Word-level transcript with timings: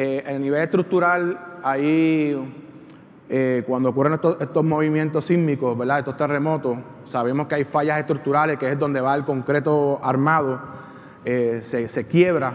eh, 0.00 0.22
a 0.24 0.38
nivel 0.38 0.62
estructural, 0.62 1.58
ahí 1.60 2.32
eh, 3.28 3.64
cuando 3.66 3.88
ocurren 3.88 4.12
estos, 4.12 4.64
movimientos 4.64 5.24
sísmicos, 5.24 5.76
¿verdad? 5.76 5.98
estos 5.98 6.16
terremotos, 6.16 6.78
sabemos 7.02 7.48
que 7.48 7.56
hay 7.56 7.64
fallas 7.64 7.98
estructurales, 7.98 8.60
que 8.60 8.70
es 8.70 8.78
donde 8.78 9.00
va 9.00 9.16
el 9.16 9.24
concreto 9.24 9.98
armado, 10.00 10.60
eh, 11.24 11.58
se, 11.62 12.06
quiebra. 12.06 12.52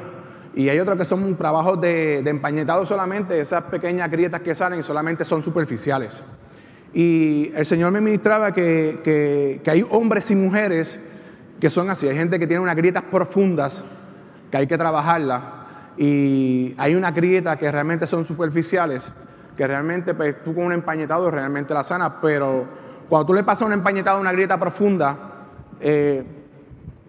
Y 0.55 0.69
hay 0.69 0.79
otros 0.79 0.97
que 0.97 1.03
son 1.03 1.35
trabajos 1.35 1.81
de, 1.81 2.19
empañetado 2.19 2.85
solamente, 2.85 3.37
esas 3.37 3.63
pequeñas 3.63 4.10
grietas 4.10 4.39
que 4.39 4.55
salen 4.55 4.81
solamente 4.81 5.25
son 5.25 5.44
superficiales. 5.44 6.23
Y 6.94 7.51
el 7.57 7.65
Señor 7.65 7.91
me 7.91 7.99
ministraba 7.99 8.53
que, 8.53 9.60
que 9.62 9.69
hay 9.69 9.85
hombres 9.89 10.31
y 10.31 10.35
mujeres 10.35 10.97
que 11.60 11.69
son 11.69 11.89
así, 11.89 12.07
hay 12.07 12.15
gente 12.15 12.39
que 12.39 12.47
tiene 12.47 12.63
unas 12.63 12.78
grietas 12.78 13.03
profundas 13.12 13.83
que 14.49 14.55
hay 14.55 14.65
que 14.65 14.78
trabajarlas 14.78 15.62
y 15.97 16.75
hay 16.77 16.95
unas 16.95 17.13
grietas 17.13 17.57
que 17.57 17.71
realmente 17.71 18.07
son 18.07 18.26
superficiales 18.26 19.12
que 19.55 19.68
realmente 19.68 20.13
pues, 20.13 20.44
tú 20.44 20.54
con 20.54 20.66
un 20.66 20.73
empañetado 20.73 21.30
realmente 21.30 21.73
la 21.73 21.84
sana, 21.84 22.20
pero 22.22 22.66
cuando 23.08 23.27
tú 23.27 23.34
le 23.34 23.44
pasas 23.44 23.68
un 23.68 23.73
empañetado 23.73 24.20
una 24.20 24.32
grieta 24.32 24.59
profunda, 24.59 25.18
eh, 25.80 26.23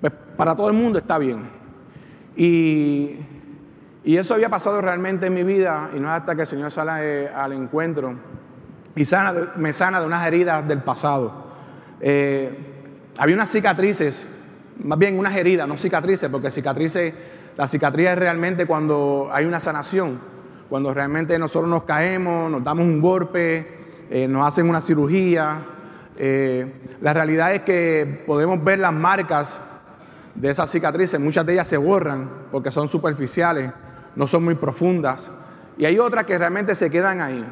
pues 0.00 0.12
para 0.36 0.54
todo 0.54 0.68
el 0.68 0.74
mundo 0.74 0.98
está 0.98 1.18
bien. 1.18 1.48
Y, 2.36 3.18
eso 4.04 4.34
había 4.34 4.50
pasado 4.50 4.82
realmente 4.82 5.26
en 5.26 5.34
mi 5.34 5.44
vida, 5.44 5.90
y 5.96 5.98
no 5.98 6.08
es 6.08 6.20
hasta 6.20 6.34
que 6.34 6.42
el 6.42 6.46
Señor 6.46 6.70
sale 6.70 7.28
al 7.28 7.52
encuentro 7.54 8.14
y 8.94 9.06
sana, 9.06 9.32
me 9.56 9.72
sana 9.72 9.98
de 9.98 10.06
unas 10.06 10.26
heridas 10.26 10.68
del 10.68 10.80
pasado. 10.80 11.32
Eh, 12.02 12.54
había 13.16 13.34
unas 13.34 13.50
cicatrices, 13.50 14.28
más 14.84 14.98
bien 14.98 15.18
unas 15.18 15.34
heridas, 15.34 15.66
no 15.66 15.78
cicatrices, 15.78 16.28
porque 16.28 16.50
cicatrices, 16.50 17.14
la 17.56 17.66
cicatriz 17.66 18.08
es 18.08 18.18
realmente 18.18 18.66
cuando 18.66 19.28
hay 19.32 19.44
una 19.44 19.60
sanación 19.60 20.34
cuando 20.68 20.92
realmente 20.92 21.38
nosotros 21.38 21.68
nos 21.68 21.84
caemos, 21.84 22.50
nos 22.50 22.64
damos 22.64 22.84
un 22.84 23.00
golpe, 23.00 23.66
eh, 24.10 24.26
nos 24.26 24.46
hacen 24.46 24.68
una 24.68 24.80
cirugía. 24.80 25.58
Eh, 26.16 26.80
la 27.00 27.12
realidad 27.12 27.54
es 27.54 27.62
que 27.62 28.24
podemos 28.26 28.62
ver 28.64 28.78
las 28.78 28.92
marcas 28.92 29.60
de 30.34 30.50
esas 30.50 30.70
cicatrices, 30.70 31.20
muchas 31.20 31.46
de 31.46 31.52
ellas 31.52 31.68
se 31.68 31.76
borran 31.76 32.28
porque 32.50 32.72
son 32.72 32.88
superficiales, 32.88 33.72
no 34.16 34.26
son 34.26 34.44
muy 34.44 34.54
profundas. 34.54 35.30
Y 35.76 35.84
hay 35.84 35.98
otras 35.98 36.24
que 36.24 36.38
realmente 36.38 36.74
se 36.74 36.90
quedan 36.90 37.20
ahí, 37.20 37.44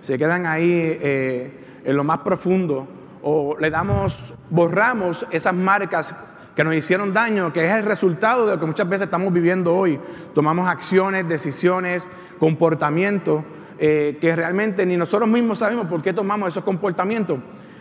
se 0.00 0.18
quedan 0.18 0.46
ahí 0.46 0.98
eh, 1.00 1.82
en 1.84 1.96
lo 1.96 2.02
más 2.02 2.20
profundo 2.20 2.88
o 3.22 3.56
le 3.58 3.70
damos, 3.70 4.34
borramos 4.50 5.26
esas 5.30 5.54
marcas 5.54 6.14
que 6.54 6.64
nos 6.64 6.74
hicieron 6.74 7.12
daño, 7.12 7.52
que 7.52 7.66
es 7.66 7.72
el 7.72 7.84
resultado 7.84 8.46
de 8.46 8.54
lo 8.54 8.60
que 8.60 8.66
muchas 8.66 8.88
veces 8.88 9.06
estamos 9.06 9.32
viviendo 9.32 9.74
hoy. 9.74 9.98
Tomamos 10.34 10.68
acciones, 10.68 11.28
decisiones, 11.28 12.06
comportamientos 12.38 13.42
eh, 13.78 14.18
que 14.20 14.34
realmente 14.36 14.86
ni 14.86 14.96
nosotros 14.96 15.28
mismos 15.28 15.58
sabemos 15.58 15.86
por 15.86 16.00
qué 16.00 16.12
tomamos 16.12 16.50
esos 16.50 16.62
comportamientos. 16.62 17.38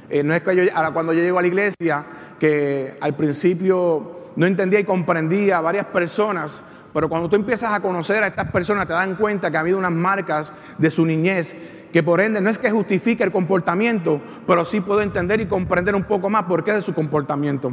Eh, 0.10 0.24
no 0.24 0.34
es 0.34 0.42
que 0.42 0.56
yo, 0.56 0.64
cuando 0.94 1.14
yo 1.14 1.22
llego 1.22 1.38
a 1.38 1.42
la 1.42 1.48
iglesia, 1.48 2.06
que 2.40 2.98
al 3.00 3.16
principio 3.16 4.32
no 4.36 4.46
entendía 4.46 4.80
y 4.80 4.84
comprendía 4.84 5.60
a 5.60 5.62
varias 5.62 5.86
personas, 5.88 6.62
pero 6.94 7.10
cuando 7.10 7.30
tú 7.30 7.36
empiezas 7.36 7.72
a 7.72 7.80
conocer 7.80 8.24
a 8.24 8.28
estas 8.28 8.52
personas 8.52 8.88
te 8.88 8.94
dan 8.94 9.16
cuenta 9.16 9.52
que 9.52 9.58
ha 9.58 9.60
habido 9.60 9.78
unas 9.78 9.92
marcas 9.92 10.52
de 10.78 10.90
su 10.90 11.06
niñez 11.06 11.56
que 11.94 12.02
por 12.02 12.20
ende 12.20 12.42
no 12.42 12.50
es 12.50 12.58
que 12.58 12.72
justifique 12.72 13.24
el 13.24 13.32
comportamiento, 13.32 14.20
pero 14.48 14.66
sí 14.66 14.82
puedo 14.82 15.04
entender 15.04 15.40
y 15.42 15.46
comprender 15.46 15.94
un 15.94 16.04
poco 16.04 16.28
más 16.28 16.46
por 16.46 16.64
qué 16.64 16.74
de 16.74 16.82
su 16.82 16.94
comportamiento. 16.94 17.72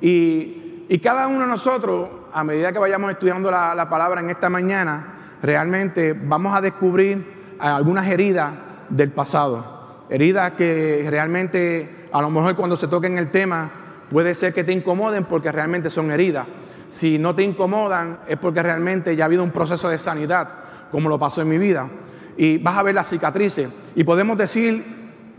Y, 0.00 1.00
cada 1.02 1.26
uno 1.26 1.40
de 1.40 1.46
nosotros, 1.46 2.08
a 2.32 2.42
medida 2.44 2.72
que 2.72 2.78
vayamos 2.78 3.10
estudiando 3.10 3.50
la, 3.50 3.74
la 3.74 3.88
palabra 3.88 4.20
en 4.20 4.30
esta 4.30 4.48
mañana, 4.48 5.36
realmente 5.42 6.12
vamos 6.12 6.54
a 6.54 6.60
descubrir 6.60 7.56
algunas 7.58 8.06
heridas 8.08 8.52
del 8.88 9.10
pasado. 9.10 10.04
Heridas 10.08 10.52
que 10.52 11.06
realmente, 11.08 12.08
a 12.12 12.22
lo 12.22 12.30
mejor 12.30 12.56
cuando 12.56 12.76
se 12.76 12.88
toquen 12.88 13.18
el 13.18 13.30
tema, 13.30 13.70
puede 14.10 14.34
ser 14.34 14.54
que 14.54 14.64
te 14.64 14.72
incomoden 14.72 15.24
porque 15.24 15.52
realmente 15.52 15.90
son 15.90 16.10
heridas. 16.10 16.46
Si 16.90 17.18
no 17.18 17.34
te 17.34 17.42
incomodan 17.42 18.20
es 18.26 18.38
porque 18.38 18.62
realmente 18.62 19.14
ya 19.14 19.24
ha 19.24 19.26
habido 19.26 19.42
un 19.42 19.50
proceso 19.50 19.88
de 19.88 19.98
sanidad, 19.98 20.48
como 20.90 21.08
lo 21.08 21.18
pasó 21.18 21.42
en 21.42 21.48
mi 21.48 21.58
vida. 21.58 21.88
Y 22.36 22.58
vas 22.58 22.78
a 22.78 22.82
ver 22.82 22.94
las 22.94 23.08
cicatrices. 23.08 23.68
Y 23.94 24.04
podemos 24.04 24.38
decir 24.38 24.97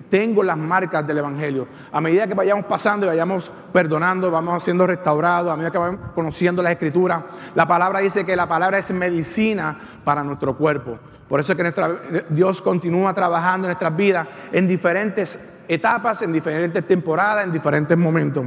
tengo 0.09 0.43
las 0.43 0.57
marcas 0.57 1.05
del 1.05 1.19
Evangelio. 1.19 1.67
A 1.91 2.01
medida 2.01 2.27
que 2.27 2.33
vayamos 2.33 2.65
pasando 2.65 3.05
y 3.05 3.09
vayamos 3.09 3.51
perdonando, 3.71 4.31
vamos 4.31 4.63
siendo 4.63 4.87
restaurados, 4.87 5.51
a 5.51 5.55
medida 5.55 5.71
que 5.71 5.77
vamos 5.77 5.99
conociendo 6.15 6.61
la 6.63 6.71
Escritura, 6.71 7.25
la 7.55 7.67
palabra 7.67 7.99
dice 7.99 8.25
que 8.25 8.35
la 8.35 8.47
palabra 8.47 8.77
es 8.77 8.91
medicina 8.91 9.77
para 10.03 10.23
nuestro 10.23 10.57
cuerpo. 10.57 10.97
Por 11.27 11.39
eso 11.39 11.53
es 11.53 11.57
que 11.57 12.25
Dios 12.29 12.61
continúa 12.61 13.13
trabajando 13.13 13.67
en 13.67 13.69
nuestras 13.69 13.95
vidas 13.95 14.27
en 14.51 14.67
diferentes 14.67 15.37
etapas, 15.67 16.23
en 16.23 16.33
diferentes 16.33 16.85
temporadas, 16.87 17.45
en 17.45 17.51
diferentes 17.51 17.95
momentos. 17.95 18.45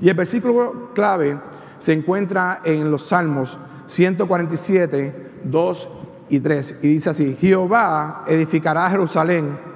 Y 0.00 0.08
el 0.08 0.14
versículo 0.14 0.90
clave 0.94 1.38
se 1.78 1.92
encuentra 1.92 2.60
en 2.64 2.90
los 2.90 3.08
Salmos 3.08 3.58
147, 3.86 5.30
2 5.44 5.88
y 6.30 6.40
3. 6.40 6.78
Y 6.82 6.88
dice 6.94 7.10
así, 7.10 7.36
Jehová 7.38 8.24
edificará 8.26 8.88
Jerusalén 8.88 9.69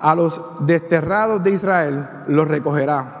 a 0.00 0.14
los 0.14 0.40
desterrados 0.60 1.42
de 1.42 1.50
Israel 1.50 2.08
los 2.28 2.46
recogerá. 2.46 3.18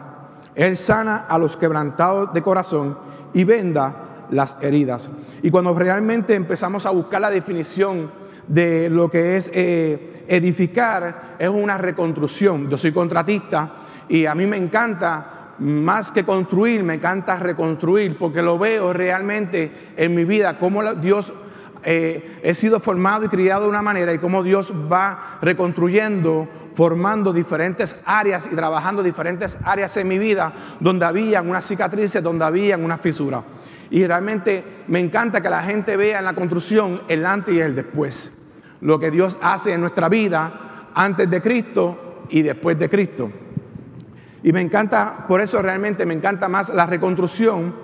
Él 0.54 0.76
sana 0.76 1.26
a 1.28 1.38
los 1.38 1.56
quebrantados 1.56 2.32
de 2.32 2.42
corazón 2.42 2.98
y 3.32 3.44
venda 3.44 3.94
las 4.30 4.56
heridas. 4.60 5.08
Y 5.42 5.50
cuando 5.50 5.74
realmente 5.74 6.34
empezamos 6.34 6.86
a 6.86 6.90
buscar 6.90 7.20
la 7.20 7.30
definición 7.30 8.10
de 8.46 8.90
lo 8.90 9.10
que 9.10 9.36
es 9.36 9.50
eh, 9.54 10.24
edificar, 10.28 11.36
es 11.38 11.48
una 11.48 11.78
reconstrucción. 11.78 12.68
Yo 12.68 12.76
soy 12.76 12.92
contratista 12.92 13.70
y 14.08 14.26
a 14.26 14.34
mí 14.34 14.46
me 14.46 14.56
encanta 14.56 15.54
más 15.58 16.10
que 16.10 16.24
construir, 16.24 16.82
me 16.82 16.94
encanta 16.94 17.36
reconstruir, 17.36 18.16
porque 18.16 18.42
lo 18.42 18.58
veo 18.58 18.92
realmente 18.92 19.92
en 19.96 20.14
mi 20.14 20.24
vida, 20.24 20.56
cómo 20.58 20.82
Dios 20.94 21.32
eh, 21.90 22.40
he 22.42 22.54
sido 22.54 22.80
formado 22.80 23.24
y 23.24 23.28
criado 23.28 23.62
de 23.62 23.70
una 23.70 23.80
manera 23.80 24.12
y 24.12 24.18
cómo 24.18 24.42
Dios 24.42 24.74
va 24.92 25.38
reconstruyendo 25.40 26.46
formando 26.74 27.32
diferentes 27.32 27.96
áreas 28.04 28.46
y 28.52 28.54
trabajando 28.54 29.02
diferentes 29.02 29.56
áreas 29.64 29.96
en 29.96 30.06
mi 30.06 30.18
vida 30.18 30.76
donde 30.80 31.06
había 31.06 31.40
una 31.40 31.62
cicatrices, 31.62 32.22
donde 32.22 32.44
había 32.44 32.76
una 32.76 32.98
fisura. 32.98 33.42
Y 33.90 34.06
realmente 34.06 34.62
me 34.88 35.00
encanta 35.00 35.40
que 35.40 35.48
la 35.48 35.62
gente 35.62 35.96
vea 35.96 36.18
en 36.18 36.26
la 36.26 36.34
construcción 36.34 37.00
el 37.08 37.24
antes 37.24 37.54
y 37.54 37.60
el 37.60 37.74
después. 37.74 38.34
Lo 38.82 39.00
que 39.00 39.10
Dios 39.10 39.38
hace 39.40 39.72
en 39.72 39.80
nuestra 39.80 40.10
vida 40.10 40.90
antes 40.94 41.30
de 41.30 41.40
Cristo 41.40 42.26
y 42.28 42.42
después 42.42 42.78
de 42.78 42.90
Cristo. 42.90 43.30
Y 44.42 44.52
me 44.52 44.60
encanta, 44.60 45.24
por 45.26 45.40
eso 45.40 45.62
realmente 45.62 46.04
me 46.04 46.12
encanta 46.12 46.48
más 46.48 46.68
la 46.68 46.84
reconstrucción 46.84 47.74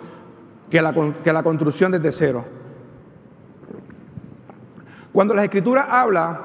que 0.71 0.82
la, 0.82 0.92
que 1.25 1.32
la 1.32 1.42
construcción 1.42 1.91
desde 1.91 2.12
cero. 2.12 2.63
Cuando 5.14 5.32
la 5.32 5.44
escritura 5.44 5.86
habla 5.88 6.41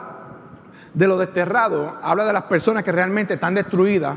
de 0.94 1.07
lo 1.07 1.18
desterrado, 1.18 1.97
habla 2.03 2.24
de 2.24 2.34
las 2.34 2.44
personas 2.44 2.84
que 2.84 2.91
realmente 2.91 3.34
están 3.34 3.56
destruidas, 3.56 4.16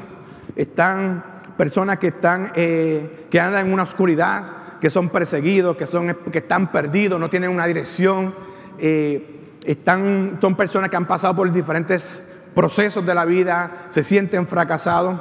están 0.55 1.25
personas 1.57 1.99
que 1.99 2.09
están 2.09 2.53
eh, 2.55 3.29
que 3.31 3.41
andan 3.41 3.67
en 3.67 3.73
una 3.73 3.85
oscuridad, 3.85 4.79
que 4.79 4.91
son 4.91 5.09
perseguidos, 5.09 5.75
que, 5.79 5.87
son, 5.87 6.15
que 6.31 6.37
están 6.37 6.71
perdidos, 6.71 7.19
no 7.19 7.31
tienen 7.31 7.49
una 7.49 7.67
dirección, 7.67 8.35
eh, 8.77 9.57
están, 9.65 10.37
son 10.39 10.55
personas 10.55 10.91
que 10.91 10.97
han 10.97 11.07
pasado 11.07 11.35
por 11.35 11.51
diferentes 11.51 12.23
procesos 12.55 13.07
de 13.07 13.15
la 13.15 13.25
vida, 13.25 13.87
se 13.89 14.03
sienten 14.03 14.47
fracasados. 14.47 15.19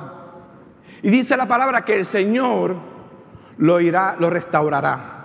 Y 1.04 1.10
dice 1.10 1.38
la 1.38 1.48
palabra 1.48 1.86
que 1.86 1.96
el 1.96 2.04
Señor 2.04 2.76
lo 3.60 3.80
irá, 3.80 4.18
lo 4.20 4.30
restaurará. 4.30 5.21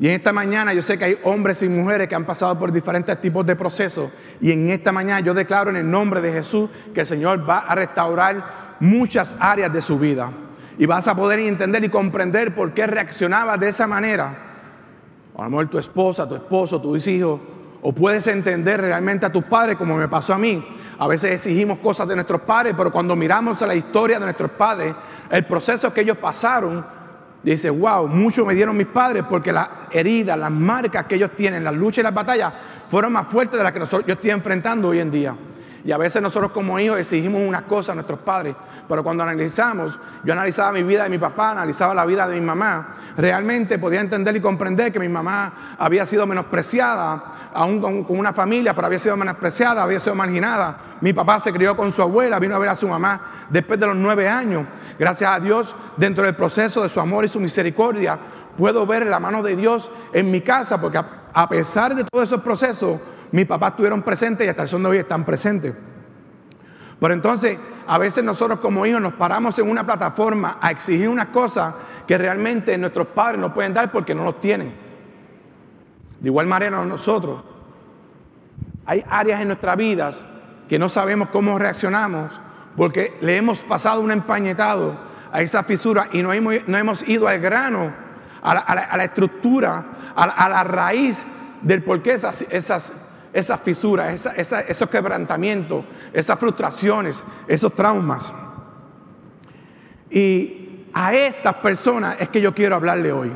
Y 0.00 0.06
en 0.06 0.14
esta 0.14 0.32
mañana 0.32 0.72
yo 0.72 0.82
sé 0.82 0.96
que 0.96 1.04
hay 1.04 1.18
hombres 1.24 1.62
y 1.62 1.68
mujeres 1.68 2.08
que 2.08 2.14
han 2.14 2.24
pasado 2.24 2.56
por 2.58 2.70
diferentes 2.70 3.20
tipos 3.20 3.44
de 3.44 3.56
procesos. 3.56 4.12
Y 4.40 4.52
en 4.52 4.70
esta 4.70 4.92
mañana 4.92 5.20
yo 5.20 5.34
declaro 5.34 5.70
en 5.70 5.76
el 5.76 5.90
nombre 5.90 6.20
de 6.20 6.32
Jesús 6.32 6.70
que 6.94 7.00
el 7.00 7.06
Señor 7.06 7.48
va 7.48 7.58
a 7.58 7.74
restaurar 7.74 8.76
muchas 8.78 9.34
áreas 9.40 9.72
de 9.72 9.82
su 9.82 9.98
vida. 9.98 10.30
Y 10.78 10.86
vas 10.86 11.08
a 11.08 11.16
poder 11.16 11.40
entender 11.40 11.82
y 11.82 11.88
comprender 11.88 12.54
por 12.54 12.72
qué 12.72 12.86
reaccionaba 12.86 13.56
de 13.56 13.68
esa 13.68 13.88
manera. 13.88 14.36
A 15.36 15.42
lo 15.42 15.50
mejor 15.50 15.68
tu 15.68 15.78
esposa, 15.78 16.28
tu 16.28 16.36
esposo, 16.36 16.80
tus 16.80 17.04
hijos. 17.08 17.40
O 17.82 17.92
puedes 17.92 18.26
entender 18.28 18.80
realmente 18.80 19.26
a 19.26 19.32
tus 19.32 19.44
padres 19.44 19.76
como 19.76 19.96
me 19.96 20.06
pasó 20.06 20.34
a 20.34 20.38
mí. 20.38 20.64
A 20.98 21.08
veces 21.08 21.32
exigimos 21.32 21.78
cosas 21.78 22.06
de 22.06 22.14
nuestros 22.14 22.40
padres, 22.42 22.74
pero 22.76 22.92
cuando 22.92 23.16
miramos 23.16 23.60
a 23.62 23.66
la 23.66 23.74
historia 23.74 24.18
de 24.18 24.26
nuestros 24.26 24.50
padres, 24.52 24.94
el 25.30 25.44
proceso 25.44 25.92
que 25.92 26.00
ellos 26.00 26.18
pasaron, 26.18 26.84
Dice, 27.42 27.70
wow, 27.70 28.08
mucho 28.08 28.44
me 28.44 28.54
dieron 28.54 28.76
mis 28.76 28.88
padres 28.88 29.24
porque 29.28 29.52
las 29.52 29.68
heridas, 29.90 30.36
las 30.36 30.50
marcas 30.50 31.06
que 31.06 31.14
ellos 31.14 31.30
tienen, 31.36 31.62
las 31.62 31.74
luchas 31.74 31.98
y 31.98 32.02
las 32.02 32.14
batallas 32.14 32.52
fueron 32.90 33.12
más 33.12 33.26
fuertes 33.28 33.58
de 33.58 33.64
las 33.64 33.72
que 33.72 33.80
yo 34.06 34.14
estoy 34.14 34.30
enfrentando 34.30 34.88
hoy 34.88 35.00
en 35.00 35.10
día. 35.10 35.34
Y 35.84 35.92
a 35.92 35.96
veces 35.96 36.20
nosotros 36.20 36.50
como 36.50 36.78
hijos 36.80 36.98
exigimos 36.98 37.40
unas 37.40 37.62
cosas 37.62 37.90
a 37.90 37.94
nuestros 37.94 38.18
padres, 38.18 38.54
pero 38.88 39.04
cuando 39.04 39.22
analizamos, 39.22 39.98
yo 40.24 40.32
analizaba 40.32 40.72
mi 40.72 40.82
vida 40.82 41.04
de 41.04 41.10
mi 41.10 41.18
papá, 41.18 41.52
analizaba 41.52 41.94
la 41.94 42.04
vida 42.04 42.26
de 42.26 42.34
mi 42.34 42.44
mamá, 42.44 42.96
realmente 43.16 43.78
podía 43.78 44.00
entender 44.00 44.34
y 44.36 44.40
comprender 44.40 44.92
que 44.92 44.98
mi 44.98 45.08
mamá 45.08 45.76
había 45.78 46.04
sido 46.06 46.26
menospreciada, 46.26 47.50
aún 47.54 47.80
con, 47.80 48.18
una 48.18 48.32
familia, 48.32 48.74
pero 48.74 48.86
había 48.86 48.98
sido 48.98 49.16
menospreciada, 49.16 49.82
había 49.82 50.00
sido 50.00 50.14
marginada. 50.14 50.76
Mi 51.00 51.12
papá 51.12 51.38
se 51.38 51.52
crió 51.52 51.76
con 51.76 51.92
su 51.92 52.02
abuela, 52.02 52.38
vino 52.38 52.54
a 52.54 52.58
ver 52.58 52.70
a 52.70 52.74
su 52.74 52.88
mamá 52.88 53.46
después 53.48 53.78
de 53.78 53.86
los 53.86 53.96
nueve 53.96 54.28
años. 54.28 54.66
Gracias 54.98 55.30
a 55.30 55.38
Dios, 55.38 55.74
dentro 55.96 56.24
del 56.24 56.34
proceso 56.34 56.82
de 56.82 56.88
su 56.88 57.00
amor 57.00 57.24
y 57.24 57.28
su 57.28 57.38
misericordia, 57.38 58.18
puedo 58.56 58.86
ver 58.86 59.06
la 59.06 59.20
mano 59.20 59.42
de 59.42 59.54
Dios 59.54 59.90
en 60.12 60.30
mi 60.30 60.40
casa, 60.40 60.80
porque 60.80 61.00
a 61.32 61.48
pesar 61.48 61.94
de 61.94 62.04
todos 62.04 62.24
esos 62.24 62.40
procesos, 62.40 63.00
mis 63.30 63.46
papás 63.46 63.70
estuvieron 63.70 64.02
presentes 64.02 64.46
y 64.46 64.50
hasta 64.50 64.62
el 64.62 64.68
son 64.68 64.82
de 64.82 64.88
hoy 64.88 64.98
están 64.98 65.24
presentes. 65.24 65.74
Pero 66.98 67.14
entonces, 67.14 67.58
a 67.86 67.96
veces 67.98 68.24
nosotros 68.24 68.58
como 68.58 68.84
hijos 68.84 69.00
nos 69.00 69.12
paramos 69.14 69.58
en 69.58 69.70
una 69.70 69.86
plataforma 69.86 70.58
a 70.60 70.70
exigir 70.70 71.08
unas 71.08 71.28
cosas 71.28 71.74
que 72.06 72.18
realmente 72.18 72.76
nuestros 72.76 73.08
padres 73.08 73.40
no 73.40 73.54
pueden 73.54 73.72
dar 73.72 73.92
porque 73.92 74.14
no 74.14 74.24
los 74.24 74.40
tienen. 74.40 74.74
De 76.18 76.28
igual 76.28 76.46
manera 76.46 76.84
nosotros, 76.84 77.42
hay 78.84 79.04
áreas 79.08 79.40
en 79.40 79.48
nuestras 79.48 79.76
vidas 79.76 80.24
que 80.68 80.78
no 80.78 80.88
sabemos 80.88 81.28
cómo 81.30 81.58
reaccionamos 81.58 82.40
porque 82.76 83.16
le 83.20 83.36
hemos 83.36 83.60
pasado 83.60 84.00
un 84.00 84.10
empañetado 84.10 84.96
a 85.32 85.40
esa 85.42 85.62
fisura 85.62 86.08
y 86.12 86.22
no 86.22 86.32
hemos, 86.32 86.54
no 86.66 86.76
hemos 86.76 87.06
ido 87.08 87.26
al 87.26 87.40
grano, 87.40 87.92
a 88.42 88.96
la, 88.96 89.04
estructura, 89.04 89.84
a, 90.14 90.48
la 90.48 90.64
raíz 90.64 91.22
del 91.62 91.82
por 91.82 92.02
qué 92.02 92.12
esas, 92.12 92.42
esas 92.42 92.92
esas 93.32 93.60
fisuras, 93.60 94.26
esos 94.36 94.88
quebrantamientos, 94.88 95.84
esas 96.12 96.38
frustraciones, 96.38 97.22
esos 97.46 97.72
traumas. 97.74 98.32
Y 100.10 100.86
a 100.92 101.14
estas 101.14 101.54
personas 101.56 102.16
es 102.20 102.28
que 102.28 102.40
yo 102.40 102.54
quiero 102.54 102.76
hablarle 102.76 103.12
hoy. 103.12 103.32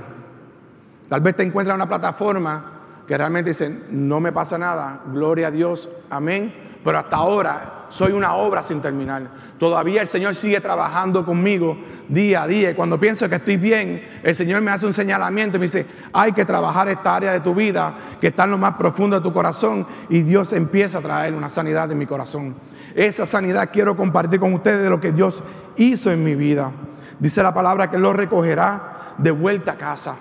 Tal 1.08 1.20
vez 1.20 1.37
te 1.37 1.43
encuentras 1.43 1.75
en 1.75 1.82
una 1.82 1.88
plataforma 1.88 2.73
que 3.06 3.19
realmente 3.19 3.50
dicen, 3.50 3.84
no 3.90 4.20
me 4.20 4.32
pasa 4.32 4.56
nada, 4.56 5.00
gloria 5.12 5.49
a 5.49 5.50
Dios, 5.50 5.88
amén, 6.08 6.55
pero 6.84 6.99
hasta 6.99 7.17
ahora 7.17 7.87
soy 7.88 8.12
una 8.12 8.34
obra 8.34 8.64
sin 8.64 8.81
terminar. 8.81 9.23
Todavía 9.58 10.00
el 10.00 10.06
Señor 10.06 10.34
sigue 10.34 10.61
trabajando 10.61 11.25
conmigo 11.25 11.76
día 12.08 12.43
a 12.43 12.46
día. 12.46 12.75
Cuando 12.75 12.99
pienso 12.99 13.29
que 13.29 13.37
estoy 13.37 13.58
bien, 13.58 14.20
el 14.23 14.34
Señor 14.34 14.62
me 14.62 14.70
hace 14.70 14.87
un 14.87 14.94
señalamiento 14.94 15.56
y 15.56 15.61
me 15.61 15.67
dice, 15.67 15.87
hay 16.12 16.32
que 16.32 16.44
trabajar 16.44 16.88
esta 16.88 17.14
área 17.14 17.32
de 17.32 17.40
tu 17.40 17.55
vida 17.55 17.93
que 18.20 18.29
está 18.29 18.44
en 18.44 18.52
lo 18.52 18.58
más 18.58 18.75
profundo 18.76 19.17
de 19.17 19.23
tu 19.23 19.32
corazón. 19.32 19.87
Y 20.08 20.23
Dios 20.23 20.52
empieza 20.52 20.99
a 20.99 21.02
traer 21.02 21.34
una 21.34 21.50
sanidad 21.50 21.93
en 21.93 21.99
mi 21.99 22.06
corazón. 22.06 22.56
Esa 22.94 23.26
sanidad 23.26 23.69
quiero 23.73 23.96
compartir 23.96 24.40
con 24.40 24.55
ustedes 24.55 24.82
de 24.82 24.90
lo 24.90 25.00
que 25.00 25.12
Dios 25.12 25.43
hizo 25.76 26.11
en 26.11 26.25
mi 26.25 26.34
vida. 26.34 26.73
Dice 27.19 27.43
la 27.43 27.55
palabra 27.55 27.90
que 27.90 27.99
lo 27.99 28.12
recogerá 28.12 29.14
de 29.19 29.31
vuelta 29.31 29.73
a 29.73 29.76
casa. 29.76 30.17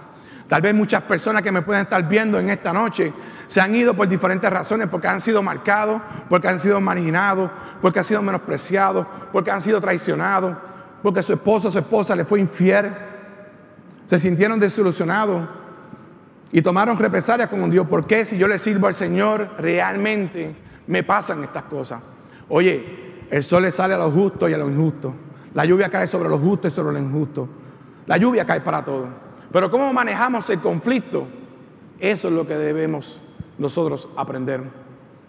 Tal 0.48 0.62
vez 0.62 0.76
muchas 0.76 1.04
personas 1.04 1.42
que 1.42 1.52
me 1.52 1.62
pueden 1.62 1.84
estar 1.84 2.08
viendo 2.08 2.38
en 2.38 2.50
esta 2.50 2.74
noche 2.74 3.14
se 3.52 3.60
han 3.60 3.76
ido 3.76 3.94
por 3.94 4.08
diferentes 4.08 4.50
razones, 4.50 4.88
porque 4.88 5.10
han 5.10 5.20
sido 5.20 5.44
marcados, 5.44 6.02
porque 6.30 6.48
han 6.48 6.58
sido 6.58 6.80
marginados, 6.80 7.52
porque 7.82 8.00
han 8.00 8.06
sido 8.06 8.22
menospreciados, 8.22 9.06
porque 9.34 9.52
han 9.52 9.60
sido 9.60 9.82
traicionados, 9.82 10.56
porque 11.04 11.22
su 11.22 11.34
esposo 11.34 11.68
o 11.68 11.72
su 11.72 11.80
esposa 11.80 12.16
le 12.16 12.24
fue 12.24 12.40
infiel, 12.40 12.94
se 14.06 14.20
sintieron 14.20 14.58
desilusionados 14.58 15.50
y 16.54 16.62
tomaron 16.62 16.98
represalias 16.98 17.50
con 17.50 17.70
Dios. 17.70 17.86
¿Por 17.88 18.08
qué 18.08 18.24
si 18.24 18.38
yo 18.38 18.48
le 18.48 18.58
sirvo 18.58 18.88
al 18.88 18.96
Señor 18.96 19.50
realmente 19.60 20.56
me 20.88 21.04
pasan 21.04 21.44
estas 21.44 21.64
cosas? 21.64 22.02
Oye, 22.48 23.26
el 23.30 23.44
sol 23.44 23.64
le 23.64 23.72
sale 23.72 23.96
a 23.96 23.98
los 23.98 24.14
justos 24.14 24.50
y 24.50 24.54
a 24.54 24.58
los 24.58 24.70
injustos. 24.70 25.12
La 25.54 25.66
lluvia 25.66 25.90
cae 25.90 26.08
sobre 26.08 26.30
los 26.30 26.40
justos 26.40 26.72
y 26.72 26.76
sobre 26.78 26.94
los 26.94 27.02
injustos. 27.02 27.50
La 28.06 28.16
lluvia 28.16 28.46
cae 28.46 28.62
para 28.62 28.86
todos. 28.86 29.10
Pero 29.52 29.70
¿cómo 29.70 29.92
manejamos 29.92 30.50
el 30.50 30.60
conflicto? 30.60 31.28
Eso 32.00 32.30
es 32.30 32.34
lo 32.34 32.48
que 32.48 32.56
debemos 32.56 33.20
nosotros 33.58 34.08
aprender. 34.16 34.64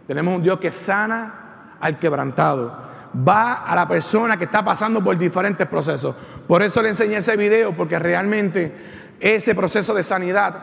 Tenemos 0.06 0.36
un 0.36 0.42
Dios 0.42 0.58
que 0.58 0.72
sana 0.72 1.76
al 1.80 1.98
quebrantado. 1.98 2.92
Va 3.28 3.64
a 3.64 3.74
la 3.74 3.86
persona 3.86 4.36
que 4.36 4.44
está 4.44 4.64
pasando 4.64 5.02
por 5.02 5.18
diferentes 5.18 5.66
procesos. 5.66 6.16
Por 6.46 6.62
eso 6.62 6.82
le 6.82 6.90
enseñé 6.90 7.16
ese 7.16 7.36
video, 7.36 7.72
porque 7.72 7.98
realmente 7.98 8.74
ese 9.20 9.54
proceso 9.54 9.92
de 9.94 10.02
sanidad, 10.02 10.54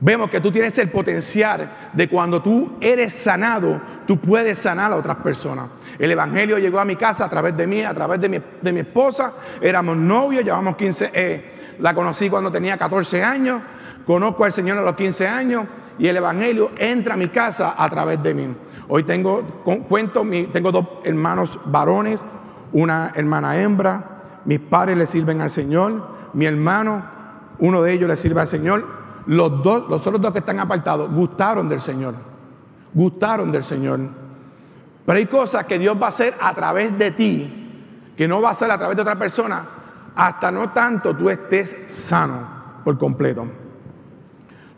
vemos 0.00 0.30
que 0.30 0.40
tú 0.40 0.52
tienes 0.52 0.78
el 0.78 0.90
potencial 0.90 1.68
de 1.92 2.08
cuando 2.08 2.40
tú 2.40 2.76
eres 2.80 3.14
sanado, 3.14 3.80
tú 4.06 4.18
puedes 4.18 4.58
sanar 4.58 4.92
a 4.92 4.96
otras 4.96 5.16
personas. 5.16 5.68
El 5.98 6.10
Evangelio 6.10 6.58
llegó 6.58 6.78
a 6.78 6.84
mi 6.84 6.96
casa 6.96 7.24
a 7.24 7.30
través 7.30 7.56
de 7.56 7.66
mí, 7.66 7.82
a 7.82 7.94
través 7.94 8.20
de 8.20 8.28
mi, 8.28 8.40
de 8.60 8.72
mi 8.72 8.80
esposa. 8.80 9.32
Éramos 9.60 9.96
novios, 9.96 10.44
llevamos 10.44 10.76
15, 10.76 11.10
eh, 11.12 11.76
la 11.80 11.94
conocí 11.94 12.30
cuando 12.30 12.50
tenía 12.50 12.76
14 12.76 13.22
años, 13.22 13.60
conozco 14.06 14.44
al 14.44 14.52
Señor 14.52 14.78
a 14.78 14.82
los 14.82 14.94
15 14.94 15.26
años 15.26 15.66
y 15.98 16.08
el 16.08 16.16
Evangelio 16.16 16.70
entra 16.78 17.14
a 17.14 17.16
mi 17.16 17.28
casa 17.28 17.74
a 17.76 17.88
través 17.88 18.22
de 18.22 18.34
mí. 18.34 18.54
Hoy 18.88 19.04
tengo, 19.04 19.42
cuento, 19.88 20.24
tengo 20.52 20.72
dos 20.72 20.86
hermanos 21.04 21.58
varones, 21.66 22.20
una 22.72 23.12
hermana 23.14 23.60
hembra, 23.60 24.40
mis 24.44 24.60
padres 24.60 24.96
le 24.96 25.06
sirven 25.06 25.40
al 25.40 25.50
Señor, 25.50 26.06
mi 26.34 26.46
hermano, 26.46 27.02
uno 27.58 27.82
de 27.82 27.92
ellos 27.92 28.08
le 28.08 28.16
sirve 28.16 28.40
al 28.40 28.48
Señor, 28.48 28.84
los, 29.26 29.62
dos, 29.62 29.88
los 29.88 30.06
otros 30.06 30.20
dos 30.20 30.32
que 30.32 30.40
están 30.40 30.60
apartados 30.60 31.10
gustaron 31.12 31.68
del 31.68 31.80
Señor, 31.80 32.14
gustaron 32.92 33.50
del 33.52 33.62
Señor. 33.62 34.00
Pero 35.06 35.18
hay 35.18 35.26
cosas 35.26 35.64
que 35.64 35.78
Dios 35.78 35.96
va 36.00 36.06
a 36.06 36.08
hacer 36.10 36.34
a 36.40 36.52
través 36.54 36.98
de 36.98 37.10
ti, 37.12 38.12
que 38.16 38.28
no 38.28 38.40
va 38.40 38.48
a 38.48 38.52
hacer 38.52 38.70
a 38.70 38.78
través 38.78 38.96
de 38.96 39.02
otra 39.02 39.16
persona, 39.16 39.64
hasta 40.14 40.50
no 40.50 40.70
tanto 40.70 41.16
tú 41.16 41.30
estés 41.30 41.76
sano 41.88 42.40
por 42.84 42.98
completo. 42.98 43.63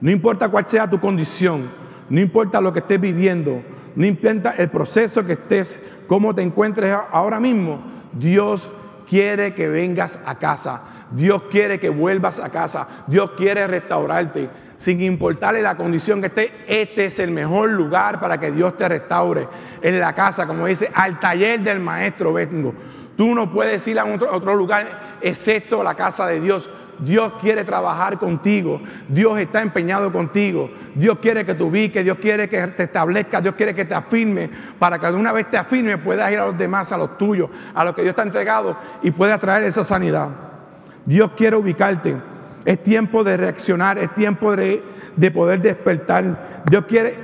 No 0.00 0.10
importa 0.10 0.48
cuál 0.48 0.66
sea 0.66 0.88
tu 0.88 1.00
condición, 1.00 1.70
no 2.08 2.20
importa 2.20 2.60
lo 2.60 2.72
que 2.72 2.80
estés 2.80 3.00
viviendo, 3.00 3.62
no 3.94 4.04
importa 4.04 4.54
el 4.58 4.68
proceso 4.68 5.24
que 5.24 5.32
estés, 5.32 5.80
cómo 6.06 6.34
te 6.34 6.42
encuentres 6.42 6.96
ahora 7.10 7.40
mismo, 7.40 7.80
Dios 8.12 8.68
quiere 9.08 9.54
que 9.54 9.68
vengas 9.68 10.22
a 10.26 10.38
casa. 10.38 10.82
Dios 11.10 11.42
quiere 11.50 11.78
que 11.78 11.88
vuelvas 11.88 12.38
a 12.40 12.50
casa. 12.50 13.04
Dios 13.06 13.30
quiere 13.36 13.66
restaurarte. 13.66 14.48
Sin 14.76 15.00
importarle 15.00 15.62
la 15.62 15.76
condición 15.76 16.20
que 16.20 16.26
esté, 16.26 16.52
este 16.66 17.06
es 17.06 17.18
el 17.18 17.30
mejor 17.30 17.70
lugar 17.70 18.20
para 18.20 18.38
que 18.38 18.50
Dios 18.50 18.76
te 18.76 18.88
restaure. 18.88 19.48
En 19.80 19.98
la 19.98 20.14
casa, 20.14 20.46
como 20.46 20.66
dice, 20.66 20.90
al 20.92 21.18
taller 21.20 21.60
del 21.60 21.80
maestro 21.80 22.32
vengo. 22.32 22.74
Tú 23.16 23.34
no 23.34 23.50
puedes 23.50 23.86
ir 23.88 23.98
a 23.98 24.04
otro 24.04 24.54
lugar 24.54 25.18
excepto 25.22 25.82
la 25.82 25.94
casa 25.94 26.26
de 26.26 26.40
Dios. 26.40 26.68
Dios 26.98 27.34
quiere 27.40 27.64
trabajar 27.64 28.18
contigo. 28.18 28.80
Dios 29.08 29.38
está 29.38 29.62
empeñado 29.62 30.12
contigo. 30.12 30.70
Dios 30.94 31.18
quiere 31.20 31.44
que 31.44 31.54
tú 31.54 31.66
ubiques, 31.66 32.02
Dios 32.02 32.18
quiere 32.18 32.48
que 32.48 32.66
te 32.68 32.84
establezca, 32.84 33.40
Dios 33.40 33.54
quiere 33.54 33.74
que 33.74 33.84
te 33.84 33.94
afirme, 33.94 34.48
para 34.78 34.98
que 34.98 35.06
una 35.08 35.32
vez 35.32 35.50
te 35.50 35.58
afirme 35.58 35.98
puedas 35.98 36.30
ir 36.32 36.38
a 36.38 36.46
los 36.46 36.58
demás, 36.58 36.92
a 36.92 36.98
los 36.98 37.18
tuyos, 37.18 37.50
a 37.74 37.84
los 37.84 37.94
que 37.94 38.02
Dios 38.02 38.14
te 38.14 38.20
ha 38.20 38.24
entregado 38.24 38.76
y 39.02 39.10
pueda 39.10 39.38
traer 39.38 39.64
esa 39.64 39.84
sanidad. 39.84 40.28
Dios 41.04 41.32
quiere 41.36 41.56
ubicarte. 41.56 42.16
Es 42.64 42.82
tiempo 42.82 43.22
de 43.22 43.36
reaccionar, 43.36 43.98
es 43.98 44.12
tiempo 44.14 44.56
de, 44.56 44.82
de 45.14 45.30
poder 45.30 45.60
despertar. 45.60 46.62
Dios 46.68 46.84
quiere 46.86 47.14